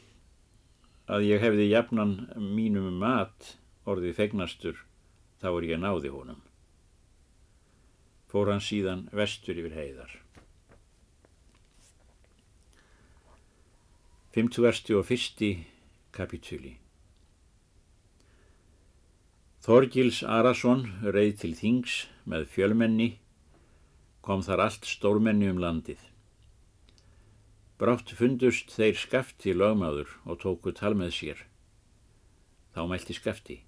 að 1.12 1.28
ég 1.28 1.44
hefði 1.44 1.70
jafnan 1.70 2.16
mínum 2.42 2.90
mat 3.04 3.54
orðið 3.86 4.18
fegnastur 4.18 4.82
þá 5.42 5.48
er 5.52 5.70
ég 5.70 5.84
náði 5.84 6.10
honum. 6.14 6.42
Fór 8.32 8.50
hann 8.50 8.64
síðan 8.64 9.06
vestur 9.14 9.60
yfir 9.60 9.78
heiðar. 9.78 10.18
51. 14.32 15.68
kapitúli 16.16 16.81
Þorgils 19.62 20.24
Arason 20.26 20.88
reið 21.06 21.36
til 21.38 21.52
Þings 21.54 21.96
með 22.26 22.48
fjölmenni, 22.50 23.12
kom 24.26 24.42
þar 24.42 24.64
allt 24.64 24.88
stórmenni 24.90 25.52
um 25.52 25.60
landið. 25.62 26.00
Brátt 27.78 28.10
fundust 28.18 28.74
þeir 28.74 28.98
skafti 28.98 29.54
lögmaður 29.54 30.16
og 30.26 30.40
tóku 30.42 30.74
tal 30.74 30.96
með 30.98 31.14
sér. 31.14 31.44
Þá 32.74 32.82
mælti 32.90 33.14
skafti. 33.14 33.60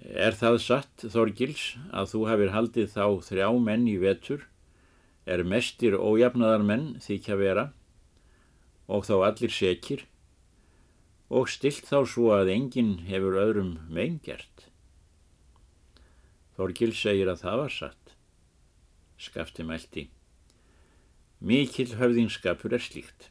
Er 0.00 0.40
það 0.40 0.56
satt, 0.64 1.04
Þorgils, 1.12 1.66
að 1.92 2.14
þú 2.14 2.22
hafið 2.30 2.54
haldið 2.56 2.88
þá 2.94 3.04
þrjá 3.28 3.48
menn 3.60 3.84
í 3.92 3.98
vetur, 4.00 4.46
er 5.28 5.44
mestir 5.44 5.98
ójafnaðar 6.00 6.64
menn 6.64 6.88
þykja 7.04 7.36
vera, 7.36 7.66
og 8.88 9.04
þá 9.04 9.14
allir 9.28 9.52
sekir, 9.52 10.06
og 11.32 11.48
stilt 11.48 11.88
þá 11.88 12.02
svo 12.12 12.32
að 12.36 12.52
enginn 12.52 12.94
hefur 13.08 13.38
öðrum 13.40 13.72
meingert. 13.88 14.66
Þorgils 16.58 17.00
segir 17.00 17.30
að 17.32 17.44
það 17.46 17.60
var 17.62 17.76
satt. 17.76 18.16
Skafti 19.16 19.64
mælti. 19.64 20.08
Mikil 21.40 21.88
höfðingskapur 21.96 22.76
er 22.76 22.84
slíkt. 22.84 23.30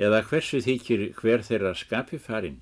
Eða 0.00 0.24
hversu 0.26 0.60
þykir 0.64 1.06
hver 1.20 1.46
þeirra 1.46 1.76
skapi 1.78 2.18
farinn? 2.18 2.60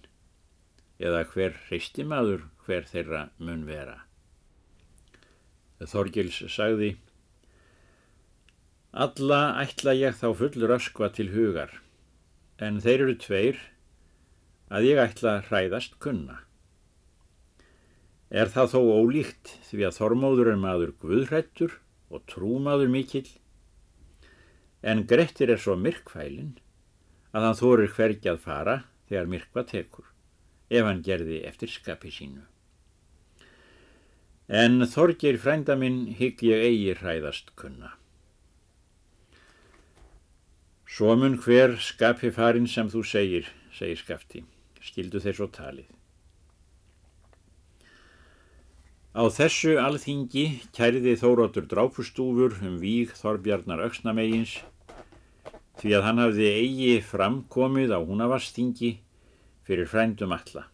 eða 0.99 1.25
hver 1.31 1.57
hreistimaður 1.69 2.45
hver 2.67 2.87
þeirra 2.91 3.29
mun 3.39 3.65
vera. 3.69 4.03
Þorgils 5.79 6.41
sagði 6.51 6.97
Alla 8.91 9.41
ætla 9.63 9.95
ég 9.95 10.17
þá 10.19 10.33
fullur 10.41 10.75
öskva 10.75 11.11
til 11.15 11.29
hugar, 11.31 11.71
en 12.59 12.81
þeir 12.83 13.05
eru 13.05 13.17
tveir 13.23 13.61
að 14.69 14.89
ég 14.91 15.01
ætla 15.01 15.39
hræðast 15.49 15.99
kunna. 16.03 16.43
Er 18.29 18.51
það 18.53 18.75
þó 18.75 18.81
ólíkt 19.01 19.55
því 19.71 19.87
að 19.89 19.99
Þormóður 19.99 20.53
er 20.53 20.61
maður 20.61 20.93
guðrættur 21.01 21.79
og 22.13 22.25
trúmaður 22.29 22.93
mikill, 22.93 23.29
en 24.85 25.07
Grettir 25.09 25.51
er 25.51 25.61
svo 25.61 25.77
myrkfælinn 25.81 26.59
að 27.33 27.49
hann 27.49 27.59
þorir 27.59 27.93
hvergi 27.97 28.31
að 28.31 28.45
fara 28.45 28.77
þegar 29.09 29.33
myrkva 29.33 29.65
tekur 29.69 30.07
ef 30.69 30.85
hann 30.85 31.03
gerði 31.05 31.41
eftir 31.49 31.73
skapi 31.73 32.13
sínu. 32.13 32.45
En 34.49 34.85
þorgir 34.89 35.41
frænda 35.41 35.77
minn 35.77 36.07
hygg 36.21 36.45
ég 36.45 36.65
eigi 36.69 36.95
hræðast 37.01 37.53
kunna. 37.57 37.95
Svo 40.89 41.17
mun 41.21 41.37
hver 41.41 41.77
skapi 41.85 42.31
farin 42.33 42.69
sem 42.69 42.89
þú 42.89 43.03
segir, 43.05 43.51
segir 43.77 44.01
skafti, 44.01 44.45
skildu 44.85 45.21
þeir 45.23 45.37
svo 45.39 45.49
talið. 45.55 45.89
Á 49.19 49.23
þessu 49.35 49.79
alþingi 49.83 50.45
kæriði 50.77 51.17
Þóróttur 51.19 51.67
drápustúfur 51.67 52.59
um 52.63 52.77
víg 52.79 53.15
Þorbjarnar 53.19 53.83
Öksnamegins 53.89 54.59
því 55.81 55.95
að 55.99 56.05
hann 56.07 56.23
hafði 56.23 56.49
eigi 56.61 56.93
framkomið 57.07 57.95
á 57.95 57.99
húnavastingi 57.99 58.93
fyrir 59.67 59.91
frændum 59.91 60.35
alla. 60.37 60.69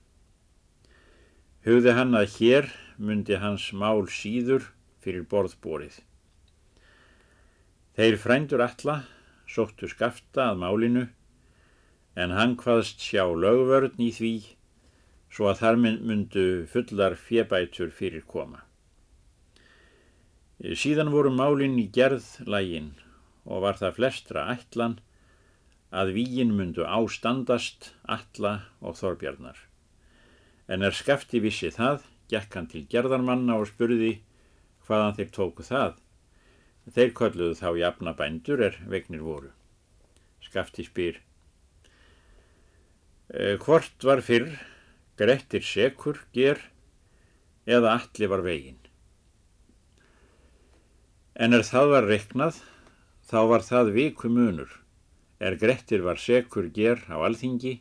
Hugði 1.64 1.94
hann 1.96 2.12
að 2.18 2.34
hér 2.36 2.68
myndi 3.00 3.38
hans 3.40 3.70
mál 3.72 4.04
síður 4.12 4.68
fyrir 5.04 5.24
borðbórið. 5.30 5.96
Þeir 7.96 8.16
frændur 8.20 8.64
alla 8.64 9.00
sóttu 9.48 9.88
skafta 9.88 10.50
að 10.50 10.60
málinu 10.64 11.04
en 12.14 12.34
hann 12.34 12.54
hvaðst 12.60 13.02
sjá 13.02 13.24
lögvörn 13.26 13.98
í 13.98 14.10
því 14.14 14.34
svo 15.34 15.48
að 15.50 15.60
þar 15.62 15.80
myndu 15.82 16.46
fullar 16.70 17.16
fjebætur 17.18 17.90
fyrir 17.90 18.22
koma. 18.30 18.62
Síðan 20.62 21.10
voru 21.10 21.32
málinn 21.34 21.74
í 21.82 21.88
gerð 21.90 22.28
lægin 22.46 22.92
og 23.44 23.64
var 23.66 23.80
það 23.80 23.96
flestra 23.98 24.44
ætlan 24.52 25.00
að 25.94 26.14
vígin 26.14 26.54
mundu 26.54 26.86
ástandast 26.86 27.90
alla 28.06 28.54
og 28.80 28.96
þorbjarnar. 28.98 29.58
En 30.70 30.86
er 30.86 30.94
skafti 30.96 31.42
vissi 31.42 31.70
það, 31.74 32.06
gekk 32.30 32.56
hann 32.56 32.70
til 32.70 32.86
gerðarmanna 32.90 33.58
og 33.60 33.68
spurði 33.68 34.14
hvaðan 34.86 35.18
þeir 35.18 35.30
tóku 35.34 35.66
það. 35.66 35.98
Þeir 36.94 37.12
kolluðu 37.18 37.58
þá 37.60 37.68
jafna 37.80 38.14
bændur 38.16 38.62
er 38.64 38.80
vegnir 38.88 39.22
voru. 39.26 39.50
Skafti 40.44 40.86
spyr. 40.86 41.20
E, 43.32 43.56
hvort 43.62 44.04
var 44.04 44.20
fyrr, 44.24 44.50
grettir 45.16 45.64
sekur, 45.64 46.20
ger, 46.34 46.60
eða 47.66 47.96
allir 47.98 48.32
var 48.32 48.44
veginn. 48.44 48.80
En 51.34 51.56
er 51.56 51.64
það 51.66 51.90
var 51.96 52.08
reknað, 52.10 52.62
þá 53.24 53.38
var 53.50 53.64
það 53.66 53.94
viku 53.96 54.30
munur 54.30 54.80
er 55.44 55.56
Grettir 55.60 56.00
var 56.04 56.16
sekur 56.16 56.70
ger 56.72 57.02
á 57.10 57.20
alþingi 57.26 57.80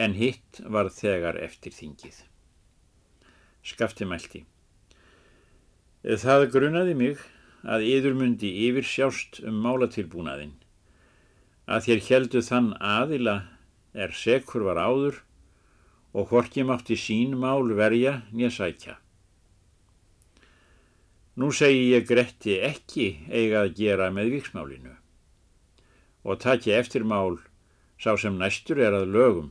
en 0.00 0.14
hitt 0.16 0.60
var 0.72 0.88
þegar 0.88 1.36
eftir 1.36 1.74
þingið. 1.74 2.22
Skafti 3.66 4.06
mælti. 4.08 4.44
Það 6.06 6.46
grunaði 6.54 6.94
mig 6.96 7.20
að 7.66 7.84
yður 7.90 8.16
myndi 8.16 8.52
yfir 8.68 8.86
sjást 8.86 9.40
um 9.44 9.58
málatilbúnaðinn, 9.64 10.54
að 11.66 11.88
þér 11.88 12.02
heldu 12.08 12.42
þann 12.46 12.70
aðila 12.78 13.36
er 13.96 14.12
sekur 14.12 14.66
var 14.68 14.78
áður 14.78 15.22
og 16.16 16.30
hvorki 16.30 16.64
mátti 16.68 16.96
sín 17.00 17.34
mál 17.40 17.72
verja 17.76 18.20
nýja 18.32 18.52
sækja. 18.52 18.96
Nú 21.36 21.50
segi 21.52 21.90
ég 21.92 22.06
Gretti 22.08 22.56
ekki 22.64 23.08
eiga 23.28 23.64
að 23.64 23.74
gera 23.80 24.08
með 24.12 24.36
viksmálinu 24.36 24.94
og 26.26 26.40
taki 26.42 26.72
eftirmál 26.76 27.38
sá 28.00 28.16
sem 28.20 28.36
næstur 28.40 28.80
er 28.82 28.96
að 28.96 29.12
lögum. 29.14 29.50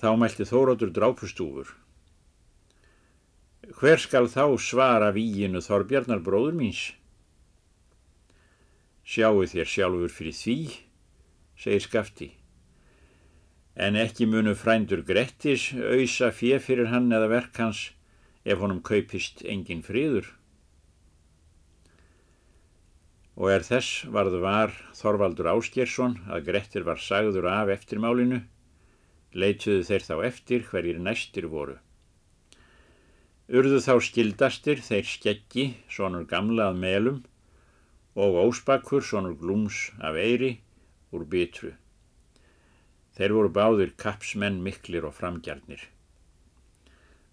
Þá 0.00 0.10
mælti 0.16 0.46
Þórótur 0.48 0.92
drápustúfur. 0.96 1.74
Hver 3.78 4.00
skal 4.02 4.28
þá 4.32 4.56
svara 4.58 5.10
víginu 5.14 5.60
Þorbjarnar 5.62 6.22
bróður 6.24 6.56
míns? 6.58 6.90
Sjáu 9.10 9.42
þér 9.50 9.66
sjálfur 9.66 10.12
fyrir 10.14 10.36
því, 10.38 10.58
segir 11.58 11.82
skafti. 11.82 12.28
En 13.74 13.98
ekki 13.98 14.28
munu 14.30 14.54
frændur 14.54 15.02
Grettis 15.06 15.70
auðsa 15.74 16.30
fjö 16.34 16.60
fyrir 16.62 16.92
hann 16.92 17.10
eða 17.10 17.30
verk 17.32 17.58
hans 17.58 17.88
ef 18.44 18.62
honum 18.62 18.84
kaupist 18.86 19.42
engin 19.42 19.82
friður 19.82 20.30
og 23.40 23.48
er 23.48 23.62
þess 23.64 24.04
varð 24.12 24.34
var 24.42 24.72
Þorvaldur 24.96 25.48
Áskjersson 25.54 26.18
að 26.28 26.50
Grettir 26.50 26.84
var 26.84 26.98
sagður 27.00 27.46
af 27.48 27.70
eftirmálinu, 27.72 28.42
leituðu 29.32 29.86
þeir 29.88 30.04
þá 30.04 30.14
eftir 30.28 30.66
hverjir 30.68 30.98
næstir 31.00 31.46
voru. 31.48 31.78
Urðu 33.48 33.80
þá 33.80 33.94
skildastir 34.04 34.82
þeir 34.84 35.08
skeggi, 35.08 35.64
sonur 35.88 36.26
gamla 36.28 36.68
að 36.68 36.82
melum, 36.84 37.22
og 38.18 38.40
ósbakkur, 38.42 39.04
sonur 39.06 39.36
glúms 39.38 39.90
af 40.02 40.18
eiri, 40.18 40.58
úr 41.14 41.24
bitru. 41.30 41.74
Þeir 43.14 43.34
voru 43.36 43.50
báðir 43.54 43.94
kapsmenn 43.98 44.62
miklir 44.64 45.06
og 45.06 45.14
framgjarnir. 45.18 45.82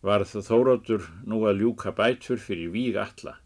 Varð 0.05 0.35
Þórótur 0.45 1.07
nú 1.25 1.41
að 1.49 1.63
ljúka 1.63 1.93
bætur 1.97 2.37
fyrir 2.37 2.69
víg 2.73 2.97
alla, 3.01 3.37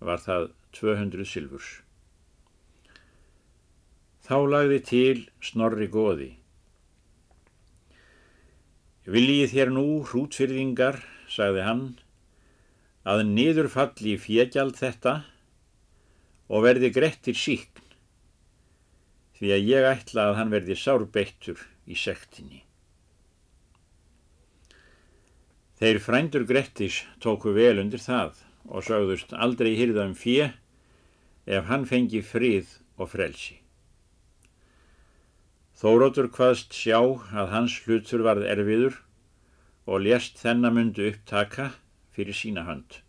var 0.00 0.18
það 0.18 0.50
200 0.74 1.26
silfurs. 1.26 1.70
Þá 4.26 4.36
lagði 4.50 4.78
til 4.86 5.22
snorri 5.42 5.86
goði. 5.90 6.30
Viljið 9.10 9.54
þér 9.54 9.72
nú, 9.74 9.86
hrútfyrðingar, 10.06 11.00
sagði 11.30 11.64
hann, 11.66 11.84
að 13.06 13.24
niður 13.30 13.70
falli 13.72 14.16
fjegjald 14.20 14.76
þetta 14.78 15.14
og 16.50 16.66
verði 16.66 16.90
grettir 16.92 17.38
síkn, 17.38 17.84
því 19.38 19.54
að 19.54 19.70
ég 19.70 19.86
ætla 19.94 20.26
að 20.28 20.40
hann 20.40 20.50
verði 20.52 20.76
sárbeittur 20.76 21.62
í 21.86 21.96
sektinni. 21.96 22.64
Þeir 25.80 25.98
frændur 26.04 26.42
Grettis 26.44 26.98
tóku 27.24 27.54
vel 27.56 27.78
undir 27.80 28.02
það 28.04 28.42
og 28.68 28.84
sögðust 28.84 29.30
aldrei 29.32 29.70
hýrða 29.78 30.04
um 30.10 30.12
fjö 30.12 30.50
ef 31.48 31.70
hann 31.70 31.86
fengi 31.88 32.20
frið 32.20 32.74
og 33.00 33.08
frelsi. 33.14 33.56
Þórótur 35.80 36.28
hvaðst 36.36 36.76
sjá 36.76 36.98
að 37.00 37.54
hans 37.54 37.78
hlutur 37.86 38.26
varð 38.26 38.44
erfiður 38.44 38.98
og 39.88 40.04
lést 40.04 40.36
þennamundu 40.42 41.06
upptaka 41.14 41.70
fyrir 42.12 42.36
sína 42.36 42.66
hönd. 42.68 43.00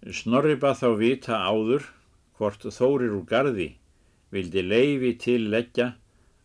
Snorri 0.00 0.56
bað 0.56 0.78
þá 0.80 0.88
vita 0.96 1.38
áður 1.44 1.84
hvort 2.38 2.62
Þórir 2.64 3.12
úr 3.18 3.26
gardi 3.28 3.74
vildi 4.32 4.62
leifi 4.64 5.12
til 5.20 5.50
leggja 5.52 5.90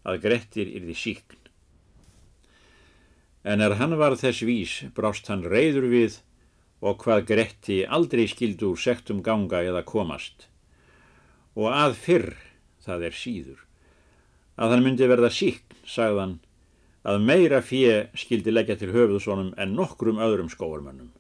að 0.04 0.20
Grettir 0.26 0.68
yrði 0.68 0.96
síkn. 1.00 1.40
En 3.46 3.62
er 3.62 3.78
hann 3.80 3.96
var 3.96 4.18
þess 4.20 4.44
vís 4.44 4.74
brást 4.98 5.32
hann 5.32 5.46
reyður 5.48 5.88
við 5.88 6.20
og 6.84 7.00
hvað 7.06 7.26
Gretti 7.32 7.80
aldrei 7.88 8.26
skildu 8.28 8.74
úr 8.74 8.82
sektum 8.82 9.24
ganga 9.24 9.64
eða 9.64 9.86
komast. 9.88 10.50
Og 11.56 11.72
að 11.72 11.96
fyrr, 11.96 12.32
það 12.84 13.08
er 13.08 13.16
síður, 13.16 13.60
að 14.60 14.76
hann 14.76 14.84
myndi 14.84 15.08
verða 15.08 15.32
síkn, 15.32 15.78
sagðan, 15.88 16.40
að 17.08 17.22
meira 17.24 17.62
fjö 17.64 18.10
skildi 18.18 18.52
leggja 18.52 18.82
til 18.82 18.92
höfuðsónum 18.92 19.54
en 19.56 19.78
nokkrum 19.78 20.20
öðrum 20.20 20.52
skóarmönnum. 20.52 21.14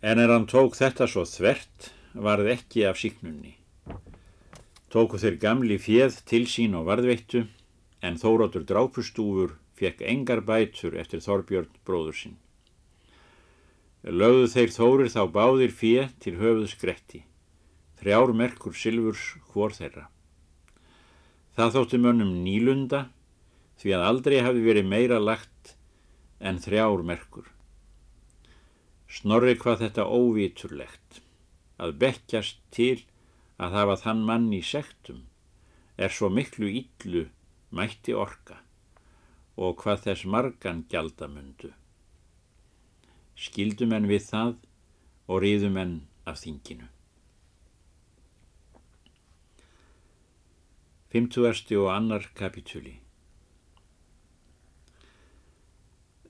En 0.00 0.20
er 0.22 0.30
hann 0.30 0.46
tók 0.46 0.76
þetta 0.78 1.08
svo 1.10 1.24
þvert, 1.26 1.88
varð 2.14 2.52
ekki 2.52 2.84
af 2.86 3.00
síknunni. 3.00 3.56
Tóku 4.94 5.18
þeir 5.18 5.40
gamli 5.42 5.78
fjöð 5.82 6.20
til 6.28 6.44
sín 6.46 6.76
og 6.78 6.86
varðveittu, 6.86 7.48
en 7.98 8.18
Þórótur 8.20 8.62
drápustúfur 8.68 9.56
fekk 9.74 10.04
engar 10.06 10.44
bætur 10.46 10.94
eftir 10.94 11.18
Þorbjörn 11.24 11.74
bróður 11.82 12.14
sín. 12.14 12.38
Lögðu 14.06 14.46
þeir 14.54 14.72
Þórir 14.76 15.10
þá 15.10 15.22
báðir 15.34 15.74
fjö 15.74 16.06
til 16.22 16.36
höfuðs 16.38 16.78
Gretti, 16.78 17.24
þrjár 17.98 18.32
merkur 18.38 18.78
silfurs 18.78 19.34
hvor 19.50 19.74
þeirra. 19.74 20.06
Það 21.58 21.74
þótti 21.74 21.98
mönnum 22.06 22.36
nýlunda 22.46 23.08
því 23.82 23.98
að 23.98 24.08
aldrei 24.12 24.40
hafi 24.46 24.62
verið 24.62 24.90
meira 24.94 25.18
lagt 25.18 25.74
en 26.38 26.62
þrjár 26.62 27.02
merkur. 27.02 27.57
Snorri 29.18 29.56
hvað 29.58 29.80
þetta 29.82 30.04
óvíturlegt, 30.14 31.16
að 31.82 31.94
bekkjast 32.02 32.60
til 32.70 33.00
að 33.58 33.72
hafa 33.74 33.96
þann 34.04 34.20
mann 34.28 34.44
í 34.54 34.60
sektum 34.62 35.24
er 35.98 36.14
svo 36.14 36.28
miklu 36.30 36.68
íllu 36.70 37.24
mætti 37.74 38.14
orka 38.14 38.60
og 39.58 39.82
hvað 39.82 40.04
þess 40.04 40.28
margan 40.34 40.84
gjaldamundu. 40.92 41.72
Skildum 43.34 43.96
en 43.98 44.06
við 44.12 44.22
það 44.28 44.54
og 45.26 45.42
ríðum 45.42 45.82
en 45.82 45.98
af 46.22 46.38
þinginu. 46.44 46.86
50. 51.10 51.74
og 51.82 51.90
annar 51.90 52.30
kapitúli 52.38 53.00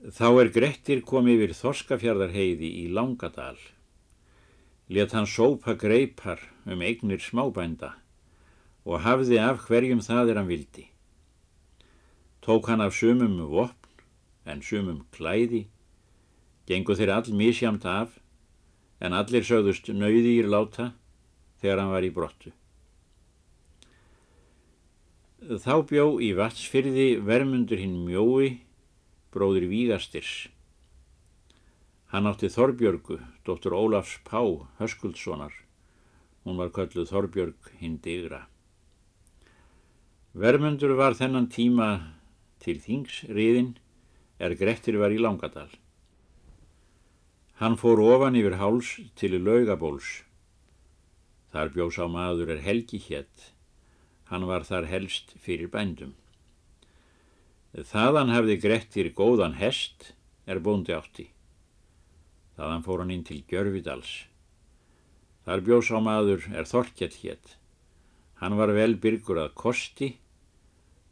Þá 0.08 0.28
er 0.40 0.48
Grettir 0.48 1.00
komið 1.04 1.34
yfir 1.34 1.50
Þorskafjardarheiði 1.58 2.68
í 2.80 2.84
Langadal. 2.96 3.58
Let 4.88 5.12
hann 5.12 5.26
sópa 5.28 5.74
greipar 5.76 6.40
um 6.64 6.80
eignir 6.80 7.20
smábænda 7.20 7.90
og 8.88 9.02
hafði 9.04 9.36
af 9.42 9.66
hverjum 9.66 10.00
það 10.00 10.30
er 10.30 10.38
hann 10.40 10.48
vildi. 10.48 10.86
Tók 12.40 12.70
hann 12.72 12.80
af 12.80 12.96
sumum 12.96 13.34
vopn 13.50 14.48
en 14.48 14.62
sumum 14.64 15.02
klæði, 15.12 15.66
gengu 16.64 16.96
þeir 16.96 17.12
all 17.12 17.28
misjamt 17.36 17.84
af 17.84 18.14
en 19.04 19.12
allir 19.12 19.44
sögðust 19.44 19.90
nöyðir 19.92 20.48
láta 20.48 20.94
þegar 21.60 21.82
hann 21.82 21.92
var 21.92 22.06
í 22.08 22.14
brottu. 22.14 22.54
Þá 25.44 25.84
bjó 25.84 26.06
í 26.24 26.32
vatsfyrði 26.38 27.10
vermundur 27.28 27.78
hinn 27.82 28.00
mjói, 28.08 28.56
bróður 29.34 29.68
Vígastirs. 29.70 30.48
Hann 32.12 32.28
átti 32.30 32.48
Þorbjörgu, 32.48 33.18
dóttur 33.44 33.76
Ólafs 33.76 34.18
Pá, 34.24 34.40
Höskuldssonar. 34.80 35.52
Hún 36.44 36.56
var 36.60 36.72
kölluð 36.72 37.10
Þorbjörg 37.10 37.72
hinn 37.80 37.98
digra. 38.04 38.46
Vermundur 40.32 40.94
var 40.96 41.18
þennan 41.18 41.50
tíma 41.52 41.90
til 42.62 42.78
þingsriðin 42.80 43.74
er 44.38 44.56
Grettir 44.56 44.96
var 45.00 45.12
í 45.12 45.20
Langadal. 45.20 45.68
Hann 47.60 47.76
fór 47.76 48.00
ofan 48.00 48.38
yfir 48.38 48.56
háls 48.60 48.94
til 49.18 49.36
laugabóls. 49.42 50.22
Þar 51.52 51.74
bjós 51.74 52.00
á 52.00 52.06
maður 52.06 52.54
er 52.54 52.64
helgi 52.64 53.00
hétt 53.02 53.52
Hann 54.28 54.44
var 54.44 54.64
þar 54.68 54.84
helst 54.88 55.32
fyrir 55.40 55.70
bændum. 55.72 56.12
Þaðan 57.86 58.32
hafði 58.34 58.56
Grettir 58.58 59.08
góðan 59.14 59.54
hest 59.60 60.12
er 60.50 60.58
bóndi 60.58 60.94
átti. 60.96 61.28
Þaðan 62.58 62.82
fór 62.82 63.02
hann 63.04 63.12
inn 63.14 63.26
til 63.26 63.44
Gjörvidals. 63.46 64.24
Þar 65.46 65.62
bjós 65.66 65.90
á 65.94 65.98
maður 66.02 66.46
er 66.50 66.66
Þorkjall 66.66 67.14
hétt. 67.22 67.52
Hann 68.42 68.56
var 68.58 68.72
vel 68.74 68.96
byrgur 68.98 69.38
að 69.44 69.54
kosti 69.54 70.08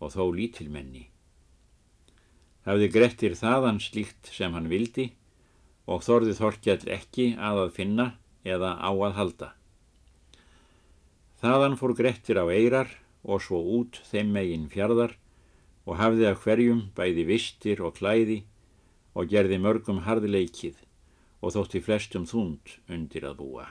og 0.02 0.10
þó 0.16 0.24
lítilmenni. 0.34 1.04
Hafði 2.66 2.88
Grettir 2.90 3.36
þaðan 3.38 3.78
slíkt 3.78 4.32
sem 4.34 4.56
hann 4.56 4.66
vildi 4.66 5.12
og 5.86 6.02
þorði 6.02 6.34
Þorkjall 6.34 6.90
ekki 6.96 7.28
að 7.38 7.62
að 7.66 7.74
finna 7.78 8.08
eða 8.42 8.74
á 8.82 8.90
að 8.90 9.14
halda. 9.20 9.52
Þaðan 11.38 11.78
fór 11.78 11.94
Grettir 11.94 12.42
á 12.42 12.46
eirar 12.50 12.90
og 13.22 13.44
svo 13.44 13.62
út 13.78 14.02
þeim 14.10 14.34
megin 14.34 14.66
fjarðar 14.72 15.14
og 15.86 16.00
hafði 16.00 16.26
af 16.28 16.42
hverjum 16.42 16.82
bæði 16.98 17.24
vistir 17.30 17.82
og 17.86 17.96
klæði 18.00 18.42
og 19.16 19.30
gerði 19.30 19.58
mörgum 19.62 20.02
harðleikið 20.04 20.82
og 21.40 21.54
þótti 21.54 21.82
flestum 21.86 22.26
þúnd 22.26 22.76
undir 22.90 23.26
að 23.28 23.38
búa. 23.40 23.66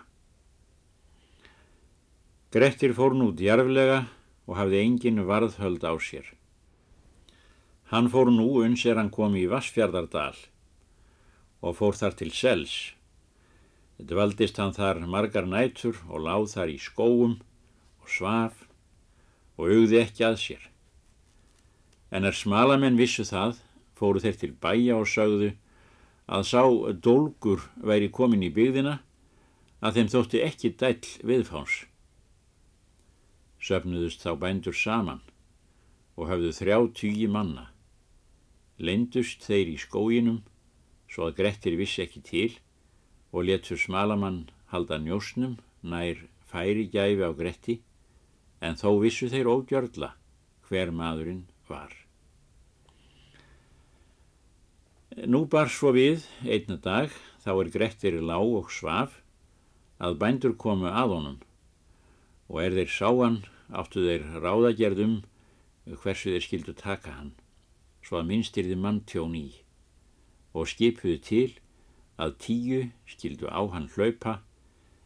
Grettir 2.55 2.95
fór 2.95 3.13
nú 3.17 3.33
djarflega 3.35 4.05
og 4.47 4.55
hafði 4.55 4.81
engin 4.85 5.25
varðhöld 5.27 5.83
á 5.83 5.93
sér. 5.99 6.27
Hann 7.91 8.07
fór 8.09 8.31
nú 8.31 8.47
uns 8.63 8.85
er 8.87 8.95
hann 8.97 9.11
kom 9.13 9.35
í 9.35 9.45
Vassfjardardal 9.51 10.37
og 11.65 11.75
fór 11.75 11.97
þar 11.99 12.15
til 12.21 12.31
Sels. 12.31 12.75
Dvaldist 13.99 14.57
hann 14.61 14.73
þar 14.75 15.03
margar 15.09 15.49
nætur 15.49 15.99
og 16.07 16.23
láð 16.23 16.47
þar 16.53 16.71
í 16.71 16.79
skóum 16.81 17.35
og 18.01 18.09
svaf 18.11 18.63
og 19.59 19.67
augði 19.67 20.01
ekki 20.01 20.25
að 20.27 20.39
sér. 20.41 20.63
En 22.11 22.25
er 22.25 22.35
smalamenn 22.35 22.99
vissu 22.99 23.25
það, 23.25 23.59
fóru 23.95 24.21
þeir 24.21 24.39
til 24.41 24.51
bæja 24.61 24.97
og 24.99 25.07
sögðu 25.09 25.51
að 26.25 26.47
sá 26.49 26.61
dólgur 27.05 27.65
væri 27.77 28.09
komin 28.09 28.45
í 28.45 28.51
byggðina 28.53 28.99
að 29.85 29.99
þeim 29.99 30.09
þótti 30.13 30.41
ekki 30.45 30.73
dæll 30.81 31.11
viðfáns. 31.21 31.85
Söfnuðust 33.61 34.25
þá 34.25 34.35
bændur 34.41 34.77
saman 34.77 35.21
og 36.15 36.29
hafðu 36.29 36.51
þrjá 36.57 36.77
tígi 36.97 37.29
manna. 37.31 37.69
Leindust 38.77 39.45
þeir 39.45 39.71
í 39.73 39.77
skóginum 39.79 40.43
svo 41.09 41.29
að 41.29 41.37
Grettir 41.39 41.77
vissi 41.79 42.03
ekki 42.03 42.21
til 42.25 42.51
og 43.31 43.47
letur 43.47 43.79
smalamann 43.79 44.45
halda 44.73 44.97
njósnum 44.99 45.57
nær 45.83 46.25
færi 46.49 46.87
gæfi 46.91 47.23
á 47.23 47.31
Gretti 47.37 47.79
en 48.61 48.77
þó 48.79 48.97
vissu 49.01 49.29
þeir 49.31 49.49
ógjörla 49.51 50.13
hver 50.67 50.91
maðurinn 50.91 51.45
var. 51.69 51.93
Nú 55.15 55.45
bar 55.47 55.69
svo 55.71 55.93
við 55.95 56.25
einna 56.43 56.75
dag, 56.81 57.13
þá 57.43 57.51
er 57.55 57.71
Grettir 57.71 58.17
lág 58.19 58.49
og 58.59 58.71
svaf, 58.73 59.21
að 59.99 60.17
bændur 60.19 60.55
komu 60.59 60.89
að 60.91 61.13
honum 61.15 61.37
og 62.51 62.59
er 62.61 62.75
þeir 62.75 62.91
sáan 62.91 63.37
áttu 63.73 64.03
þeir 64.05 64.25
ráðagerðum 64.43 65.21
hversu 66.01 66.33
þeir 66.33 66.43
skildu 66.45 66.73
taka 66.77 67.13
hann, 67.15 67.31
svo 68.03 68.19
að 68.19 68.27
minnstyrði 68.29 68.75
mann 68.77 68.99
tjón 69.09 69.37
í 69.39 69.47
og 70.55 70.69
skipuðu 70.69 71.17
til 71.25 71.47
að 72.21 72.37
tíu 72.43 72.81
skildu 73.09 73.49
á 73.49 73.61
hann 73.73 73.89
hlaupa 73.95 74.39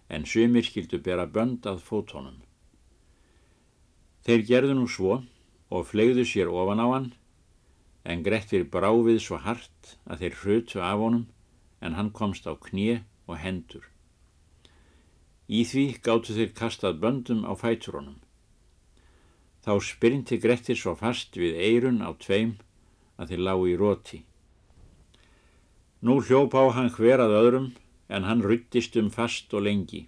en 0.09 0.25
sumir 0.25 0.65
skildu 0.65 0.99
bera 1.05 1.25
bönd 1.25 1.65
að 1.69 1.81
fótónum. 1.85 2.41
Þeir 4.25 4.45
gerðu 4.49 4.75
nú 4.77 4.87
svo 4.89 5.21
og 5.69 5.85
flegðu 5.91 6.25
sér 6.25 6.49
ofan 6.49 6.81
á 6.81 6.87
hann, 6.89 7.09
en 8.03 8.23
Grettir 8.25 8.65
bráfið 8.73 9.19
svo 9.21 9.37
hart 9.43 9.95
að 10.09 10.23
þeir 10.23 10.37
hrutu 10.41 10.81
af 10.81 10.97
honum, 11.01 11.27
en 11.81 11.95
hann 11.95 12.11
komst 12.11 12.49
á 12.49 12.53
knie 12.57 13.03
og 13.29 13.37
hendur. 13.43 13.85
Í 15.49 15.63
því 15.65 15.85
gáttu 16.05 16.35
þeir 16.37 16.55
kastað 16.57 16.99
böndum 17.01 17.45
á 17.45 17.53
fæturónum. 17.57 18.17
Þá 19.65 19.73
spyrnti 19.83 20.37
Grettir 20.41 20.77
svo 20.77 20.95
fast 20.97 21.37
við 21.37 21.57
eirun 21.57 22.01
á 22.05 22.13
tveim 22.17 22.57
að 23.17 23.33
þeir 23.33 23.45
lágu 23.47 23.69
í 23.69 23.77
róti. 23.77 24.23
Nú 26.01 26.21
hljóp 26.23 26.55
á 26.55 26.63
hann 26.77 26.93
hverað 26.95 27.35
öðrum 27.41 27.71
en 28.07 28.23
hann 28.23 28.45
ruttist 28.45 28.95
um 28.97 29.09
fast 29.11 29.53
og 29.53 29.65
lengi, 29.67 30.07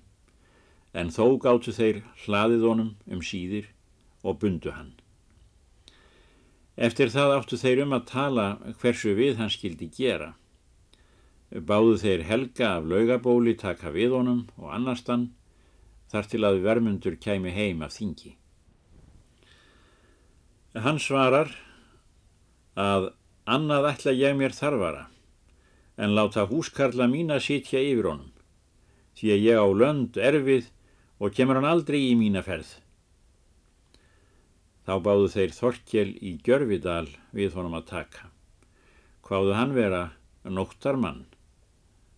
en 0.94 1.12
þó 1.12 1.38
gáttu 1.42 1.74
þeir 1.76 2.02
hlaðið 2.24 2.68
honum 2.70 2.96
um 3.12 3.22
síðir 3.22 3.68
og 4.24 4.40
bundu 4.42 4.72
hann. 4.72 5.01
Eftir 6.78 7.12
það 7.12 7.34
áttu 7.36 7.58
þeir 7.60 7.84
um 7.86 7.96
að 7.98 8.06
tala 8.12 8.46
hversu 8.80 9.16
við 9.18 9.40
hann 9.42 9.52
skildi 9.52 9.90
gera. 9.92 10.34
Báðu 11.52 11.98
þeir 12.00 12.24
helga 12.30 12.68
af 12.78 12.86
laugabóli 12.88 13.58
taka 13.60 13.92
við 13.92 14.16
honum 14.16 14.46
og 14.56 14.72
annarstann 14.72 15.32
þar 16.12 16.30
til 16.32 16.44
að 16.48 16.62
vermundur 16.64 17.18
kæmi 17.20 17.52
heim 17.52 17.84
af 17.84 17.96
þingi. 17.98 18.38
Hann 20.72 21.00
svarar 21.04 21.52
að 22.80 23.12
annað 23.44 23.90
ætla 23.90 24.14
ég 24.16 24.38
mér 24.40 24.56
þarfara 24.56 25.10
en 26.00 26.16
láta 26.16 26.46
húskarla 26.48 27.10
mín 27.12 27.34
að 27.36 27.44
sitja 27.50 27.82
yfir 27.84 28.08
honum 28.08 28.32
því 29.20 29.34
að 29.36 29.44
ég 29.44 29.60
á 29.60 29.68
lönd 29.82 30.18
erfið 30.18 30.70
og 31.20 31.36
kemur 31.36 31.60
hann 31.60 31.68
aldrei 31.68 32.00
í 32.08 32.16
mína 32.16 32.42
ferð. 32.46 32.80
Þá 34.82 34.94
báðu 35.06 35.28
þeir 35.30 35.52
Þorkjel 35.54 36.10
í 36.18 36.32
Gjörvidal 36.42 37.08
við 37.38 37.54
honum 37.58 37.78
að 37.78 37.90
taka. 37.92 38.32
Hvaðu 39.22 39.54
hann 39.54 39.76
vera 39.78 40.02
nóttarmann, 40.44 41.28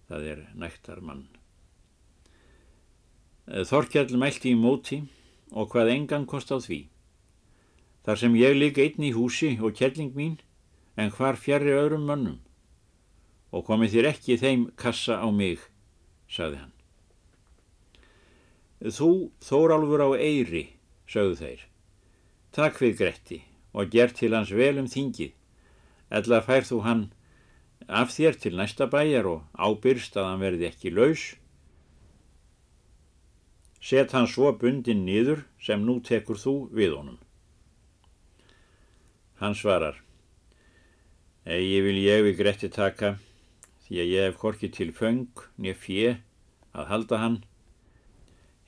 það 0.08 0.28
er 0.32 0.44
nættarmann. 0.56 1.26
Þorkjell 3.44 4.16
mælti 4.16 4.54
í 4.54 4.60
móti 4.60 5.02
og 5.52 5.74
hvað 5.74 5.92
engan 5.98 6.28
kost 6.30 6.54
á 6.56 6.58
því. 6.64 6.86
Þar 8.08 8.20
sem 8.20 8.38
ég 8.40 8.56
líka 8.56 8.84
einn 8.84 9.04
í 9.04 9.12
húsi 9.16 9.54
og 9.60 9.76
kjelling 9.76 10.16
mín, 10.16 10.40
en 10.96 11.12
hvar 11.12 11.36
fjari 11.40 11.72
öðrum 11.76 12.08
mönnum. 12.08 12.40
Og 13.52 13.66
komi 13.68 13.90
þér 13.92 14.14
ekki 14.14 14.40
þeim 14.40 14.66
kassa 14.80 15.20
á 15.20 15.28
mig, 15.32 15.60
sagði 16.32 16.64
hann. 16.64 16.74
Þú, 18.84 19.12
Þórálfur 19.44 20.04
á 20.04 20.10
Eyri, 20.20 20.66
sagðu 21.08 21.38
þeir. 21.40 21.62
Takk 22.54 22.76
við 22.84 23.00
Gretti 23.00 23.40
og 23.74 23.90
ger 23.90 24.12
til 24.14 24.36
hans 24.38 24.52
vel 24.54 24.76
um 24.78 24.86
þingið. 24.86 25.32
Ella 26.14 26.38
fær 26.46 26.68
þú 26.68 26.84
hann 26.86 27.02
af 27.88 28.12
þér 28.14 28.38
til 28.44 28.54
næsta 28.60 28.86
bæjar 28.94 29.26
og 29.26 29.48
ábyrst 29.58 30.20
að 30.22 30.28
hann 30.30 30.44
verði 30.44 30.68
ekki 30.70 30.92
laus. 30.94 31.24
Set 33.82 34.14
hann 34.14 34.30
svo 34.30 34.54
bundin 34.54 35.02
nýður 35.08 35.42
sem 35.58 35.82
nú 35.82 35.98
tekur 36.06 36.38
þú 36.38 36.56
við 36.78 36.94
honum. 36.94 37.18
Hann 39.42 39.58
svarar, 39.58 39.98
Egi 41.50 41.82
vil 41.82 41.98
ég 42.06 42.22
við 42.30 42.38
Gretti 42.38 42.70
taka 42.70 43.16
því 43.88 43.98
að 43.98 44.14
ég 44.14 44.30
hef 44.30 44.38
korkið 44.40 44.78
til 44.78 44.92
föng 44.94 45.26
nýja 45.58 45.74
fjö 45.74 46.16
að 46.78 46.90
halda 46.94 47.18
hann. 47.26 47.44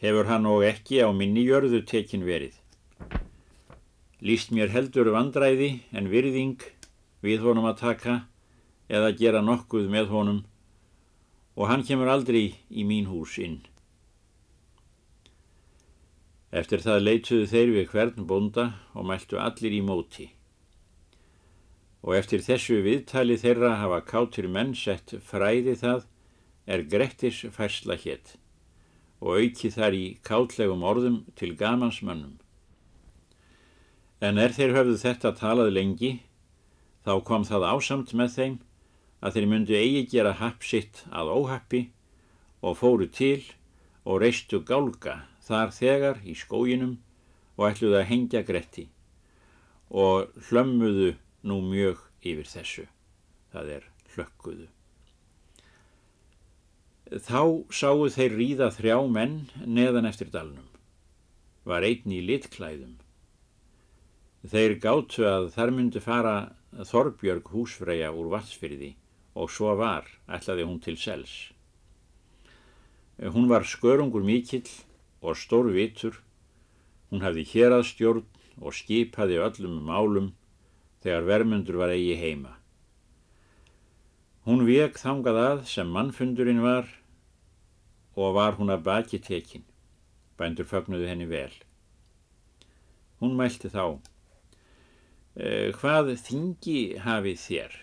Hefur 0.01 0.25
hann 0.25 0.49
og 0.49 0.65
ekki 0.65 1.05
á 1.05 1.13
minni 1.13 1.45
jörðu 1.45 1.85
tekin 1.85 2.25
verið 2.25 2.57
líst 4.25 4.49
mér 4.49 4.71
heldur 4.73 5.11
vandræði 5.13 5.69
en 5.93 6.09
virðing 6.09 6.63
við 7.25 7.43
honum 7.45 7.67
að 7.69 7.81
taka 7.83 8.15
eða 8.89 9.13
gera 9.19 9.41
nokkuð 9.45 9.89
með 9.93 10.11
honum 10.13 10.39
og 11.55 11.69
hann 11.69 11.85
kemur 11.87 12.09
aldrei 12.11 12.55
í 12.69 12.83
mín 12.87 13.05
hús 13.09 13.37
inn. 13.41 13.59
Eftir 16.55 16.81
það 16.81 17.03
leituðu 17.03 17.49
þeir 17.51 17.73
við 17.75 17.91
hvern 17.91 18.27
bonda 18.29 18.65
og 18.95 19.07
mæltu 19.09 19.39
allir 19.41 19.75
í 19.75 19.81
móti. 19.85 20.29
Og 22.05 22.15
eftir 22.17 22.43
þessu 22.45 22.79
viðtali 22.85 23.37
þeirra 23.41 23.75
hafa 23.81 24.01
kátir 24.07 24.47
menn 24.49 24.73
sett 24.77 25.15
fræði 25.25 25.75
það 25.81 26.05
er 26.65 26.85
Grettis 26.89 27.43
færsla 27.53 27.97
hétt 28.01 28.37
og 29.25 29.39
auki 29.39 29.71
þar 29.73 29.95
í 29.97 30.05
kátlegum 30.27 30.83
orðum 30.85 31.21
til 31.39 31.53
gamans 31.57 32.01
mönnum. 32.05 32.35
En 34.23 34.39
er 34.39 34.53
þeir 34.55 34.71
höfðu 34.77 34.95
þetta 35.01 35.33
talað 35.35 35.73
lengi, 35.75 36.11
þá 37.03 37.19
kom 37.27 37.43
það 37.43 37.67
ásamt 37.67 38.13
með 38.15 38.31
þeim 38.37 38.55
að 39.19 39.35
þeir 39.35 39.47
myndu 39.51 39.75
eigi 39.75 40.03
gera 40.13 40.31
happ 40.39 40.63
sitt 40.63 41.03
að 41.11 41.31
óhappi 41.35 41.81
og 42.63 42.77
fóru 42.79 43.09
til 43.11 43.43
og 44.05 44.21
reistu 44.23 44.61
gálga 44.63 45.25
þar 45.45 45.73
þegar 45.75 46.21
í 46.23 46.35
skóginum 46.37 46.95
og 47.57 47.67
ætluðu 47.69 47.99
að 47.99 48.09
hengja 48.11 48.43
gretti 48.47 48.87
og 49.91 50.31
hlömmuðu 50.47 51.11
nú 51.45 51.59
mjög 51.61 51.99
yfir 52.25 52.47
þessu, 52.49 52.87
það 53.53 53.71
er 53.75 53.83
hlökkuðu. 54.15 54.67
Þá 57.21 57.41
sáu 57.69 58.07
þeir 58.09 58.33
ríða 58.39 58.71
þrjá 58.73 58.97
menn 59.11 59.35
neðan 59.61 60.09
eftir 60.09 60.31
dalnum, 60.33 60.65
var 61.67 61.85
einn 61.85 62.15
í 62.15 62.23
litklæðum 62.25 62.95
Þeir 64.45 64.75
gáttu 64.77 65.23
að 65.25 65.47
þar 65.55 65.71
myndi 65.73 66.01
fara 66.03 66.35
Þorbjörg 66.85 67.47
húsfreyja 67.49 68.11
úr 68.13 68.27
vatsfyrði 68.29 68.91
og 69.33 69.49
svo 69.49 69.71
var, 69.79 70.05
ætlaði 70.29 70.67
hún 70.67 70.77
til 70.83 70.97
sels. 71.01 71.33
Hún 73.17 73.49
var 73.49 73.65
skörungur 73.65 74.21
mikill 74.27 74.67
og 75.23 75.39
stór 75.39 75.71
vitur, 75.73 76.19
hún 77.09 77.23
hafði 77.25 77.47
héraðstjórn 77.55 78.25
og 78.61 78.75
skipaði 78.75 79.41
öllum 79.41 79.81
málum 79.87 80.33
þegar 81.01 81.29
vermundur 81.31 81.81
var 81.81 81.95
eigi 81.95 82.15
heima. 82.19 82.53
Hún 84.45 84.65
vek 84.67 84.99
þangað 85.01 85.41
að 85.41 85.61
sem 85.73 85.89
mannfundurinn 85.89 86.61
var 86.61 86.91
og 88.13 88.35
var 88.37 88.59
hún 88.59 88.69
að 88.69 88.85
baki 88.85 89.19
tekin, 89.25 89.65
bændur 90.37 90.69
fögnuðu 90.69 91.09
henni 91.09 91.25
vel. 91.25 91.53
Hún 93.23 93.33
mælti 93.39 93.71
þá, 93.73 93.97
hvað 95.35 96.13
þingi 96.23 96.79
hafið 97.03 97.39
þér 97.43 97.73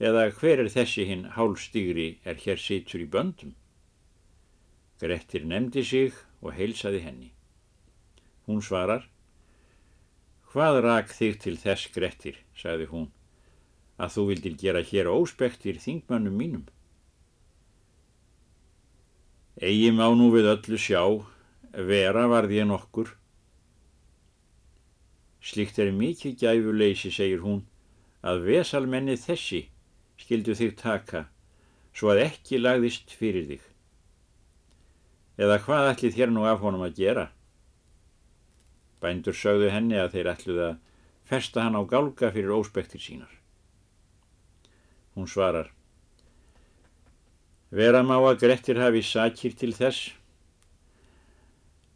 eða 0.00 0.28
hver 0.38 0.62
er 0.62 0.68
þessi 0.72 1.04
hinn 1.08 1.24
hálstigri 1.34 2.10
er 2.24 2.38
hér 2.40 2.60
situr 2.62 3.02
í 3.02 3.08
böndum? 3.10 3.56
Grettir 5.00 5.44
nefndi 5.44 5.82
sig 5.84 6.14
og 6.40 6.54
heilsaði 6.56 7.02
henni. 7.04 7.30
Hún 8.46 8.62
svarar, 8.64 9.04
hvað 10.52 10.80
rak 10.86 11.12
þig 11.12 11.40
til 11.42 11.56
þess 11.60 11.90
Grettir, 11.94 12.38
sagði 12.56 12.88
hún, 12.90 13.08
að 14.00 14.14
þú 14.14 14.26
vildir 14.30 14.56
gera 14.60 14.82
hér 14.84 15.10
óspektir 15.12 15.80
þingmannum 15.82 16.36
mínum? 16.36 16.64
Egi 19.60 19.90
má 19.92 20.06
nú 20.16 20.30
við 20.32 20.48
öllu 20.54 20.78
sjá, 20.80 21.02
vera 21.74 22.24
varð 22.30 22.56
ég 22.56 22.68
nokkur, 22.70 23.10
Slikt 25.40 25.78
er 25.80 25.88
mikið 25.96 26.36
gæfuleysi, 26.42 27.10
segir 27.12 27.40
hún, 27.40 27.62
að 28.20 28.44
vesalmenni 28.44 29.16
þessi 29.16 29.64
skildu 30.20 30.54
þig 30.56 30.76
taka, 30.76 31.24
svo 31.96 32.12
að 32.12 32.26
ekki 32.26 32.60
lagðist 32.60 33.14
fyrir 33.16 33.46
þig. 33.48 33.62
Eða 35.40 35.56
hvað 35.64 35.90
ætli 35.94 36.12
þér 36.12 36.34
nú 36.34 36.44
af 36.44 36.60
honum 36.60 36.84
að 36.84 36.98
gera? 37.00 37.26
Bændur 39.00 39.36
sögðu 39.36 39.70
henni 39.72 39.96
að 39.96 40.16
þeir 40.16 40.32
ætluð 40.34 40.62
að 40.66 40.78
festa 41.30 41.64
hann 41.64 41.78
á 41.78 41.82
gálga 41.88 42.28
fyrir 42.34 42.52
óspektir 42.52 43.00
sínar. 43.00 43.32
Hún 45.16 45.28
svarar, 45.30 45.70
vera 47.72 48.02
má 48.04 48.18
að 48.18 48.42
Grettir 48.44 48.78
hafi 48.78 49.00
sakir 49.02 49.56
til 49.56 49.72
þess, 49.74 50.12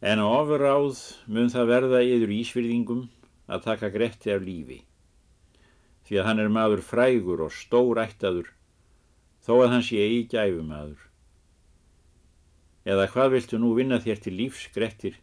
en 0.01 0.17
á 0.17 0.25
ofurráð 0.25 0.97
mun 1.29 1.53
það 1.53 1.69
verða 1.69 2.01
yður 2.05 2.33
ísvirðingum 2.35 3.05
að 3.47 3.65
taka 3.69 3.93
Gretti 3.93 4.33
af 4.33 4.43
lífi 4.43 4.81
því 6.05 6.19
að 6.21 6.27
hann 6.29 6.41
er 6.43 6.51
maður 6.53 6.83
frægur 6.85 7.41
og 7.47 7.53
stórættaður 7.53 8.51
þó 9.45 9.53
að 9.63 9.71
hann 9.73 9.85
sé 9.85 10.01
í 10.01 10.21
gæfumadur. 10.29 11.01
Eða 12.85 13.07
hvað 13.13 13.31
viltu 13.33 13.59
nú 13.61 13.71
vinna 13.77 13.97
þér 14.01 14.21
til 14.21 14.35
lífs, 14.37 14.67
Grettir, 14.73 15.17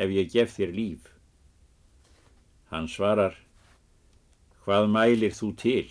ef 0.00 0.12
ég 0.12 0.30
gef 0.32 0.54
þér 0.56 0.72
líf? 0.72 1.10
Hann 2.72 2.88
svarar, 2.88 3.36
hvað 4.64 4.88
mælir 4.92 5.36
þú 5.36 5.50
til? 5.60 5.90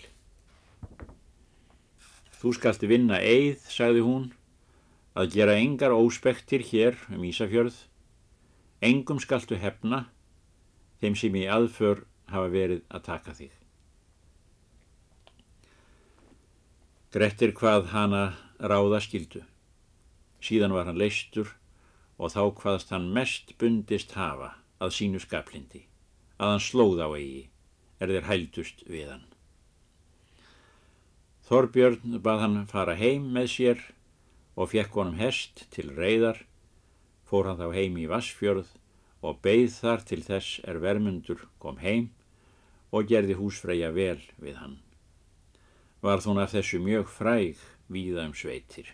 Þú 2.41 2.53
skalti 2.57 2.89
vinna 2.89 3.21
eið, 3.21 3.61
sagði 3.69 4.01
hún, 4.05 4.25
að 5.13 5.37
gera 5.37 5.57
engar 5.61 5.93
óspektir 5.93 6.65
hér 6.65 6.97
um 7.13 7.23
Ísafjörð, 7.25 7.77
engum 8.81 9.21
skaltu 9.21 9.57
hefna, 9.61 10.07
þeim 11.05 11.17
sem 11.19 11.35
í 11.37 11.45
aðför 11.45 12.03
hafa 12.33 12.49
verið 12.49 12.81
að 12.89 13.05
taka 13.05 13.35
þig. 13.37 13.51
Grettir 17.15 17.53
hvað 17.55 17.91
hana 17.93 18.23
ráða 18.59 18.99
skildu. 19.05 19.43
Síðan 20.43 20.73
var 20.75 20.89
hann 20.89 20.99
leistur 20.99 21.53
og 22.17 22.33
þá 22.33 22.41
hvaðst 22.59 22.91
hann 22.91 23.11
mest 23.15 23.53
bundist 23.61 24.15
hafa 24.17 24.55
að 24.83 24.95
sínu 24.97 25.21
skaplindi, 25.23 25.85
að 26.39 26.55
hann 26.55 26.63
slóð 26.63 27.03
á 27.05 27.09
eigi, 27.15 27.45
er 27.99 28.11
þeir 28.11 28.27
hældust 28.29 28.83
við 28.89 29.11
hann. 29.13 29.25
Þorbjörn 31.45 32.19
bað 32.25 32.41
hann 32.41 32.57
fara 32.67 32.95
heim 32.97 33.29
með 33.35 33.51
sér 33.53 33.83
og 34.55 34.71
fekk 34.73 34.97
honum 34.97 35.19
hest 35.21 35.67
til 35.75 35.91
reyðar, 35.93 36.41
fór 37.27 37.51
hann 37.51 37.61
þá 37.61 37.69
heim 37.75 37.99
í 38.01 38.07
Vassfjörð 38.09 38.73
og 39.25 39.41
beigð 39.45 39.81
þar 39.81 40.07
til 40.09 40.21
þess 40.29 40.59
er 40.69 40.81
vermundur 40.83 41.47
kom 41.59 41.81
heim 41.81 42.11
og 42.93 43.09
gerði 43.09 43.39
húsfreyja 43.39 43.91
vel 43.95 44.21
við 44.37 44.59
hann 44.61 44.81
var 46.05 46.21
þún 46.21 46.37
af 46.37 46.51
þessu 46.53 46.77
mjög 46.85 47.07
fræg 47.09 47.61
víða 47.89 48.27
um 48.27 48.33
sveitir. 48.37 48.91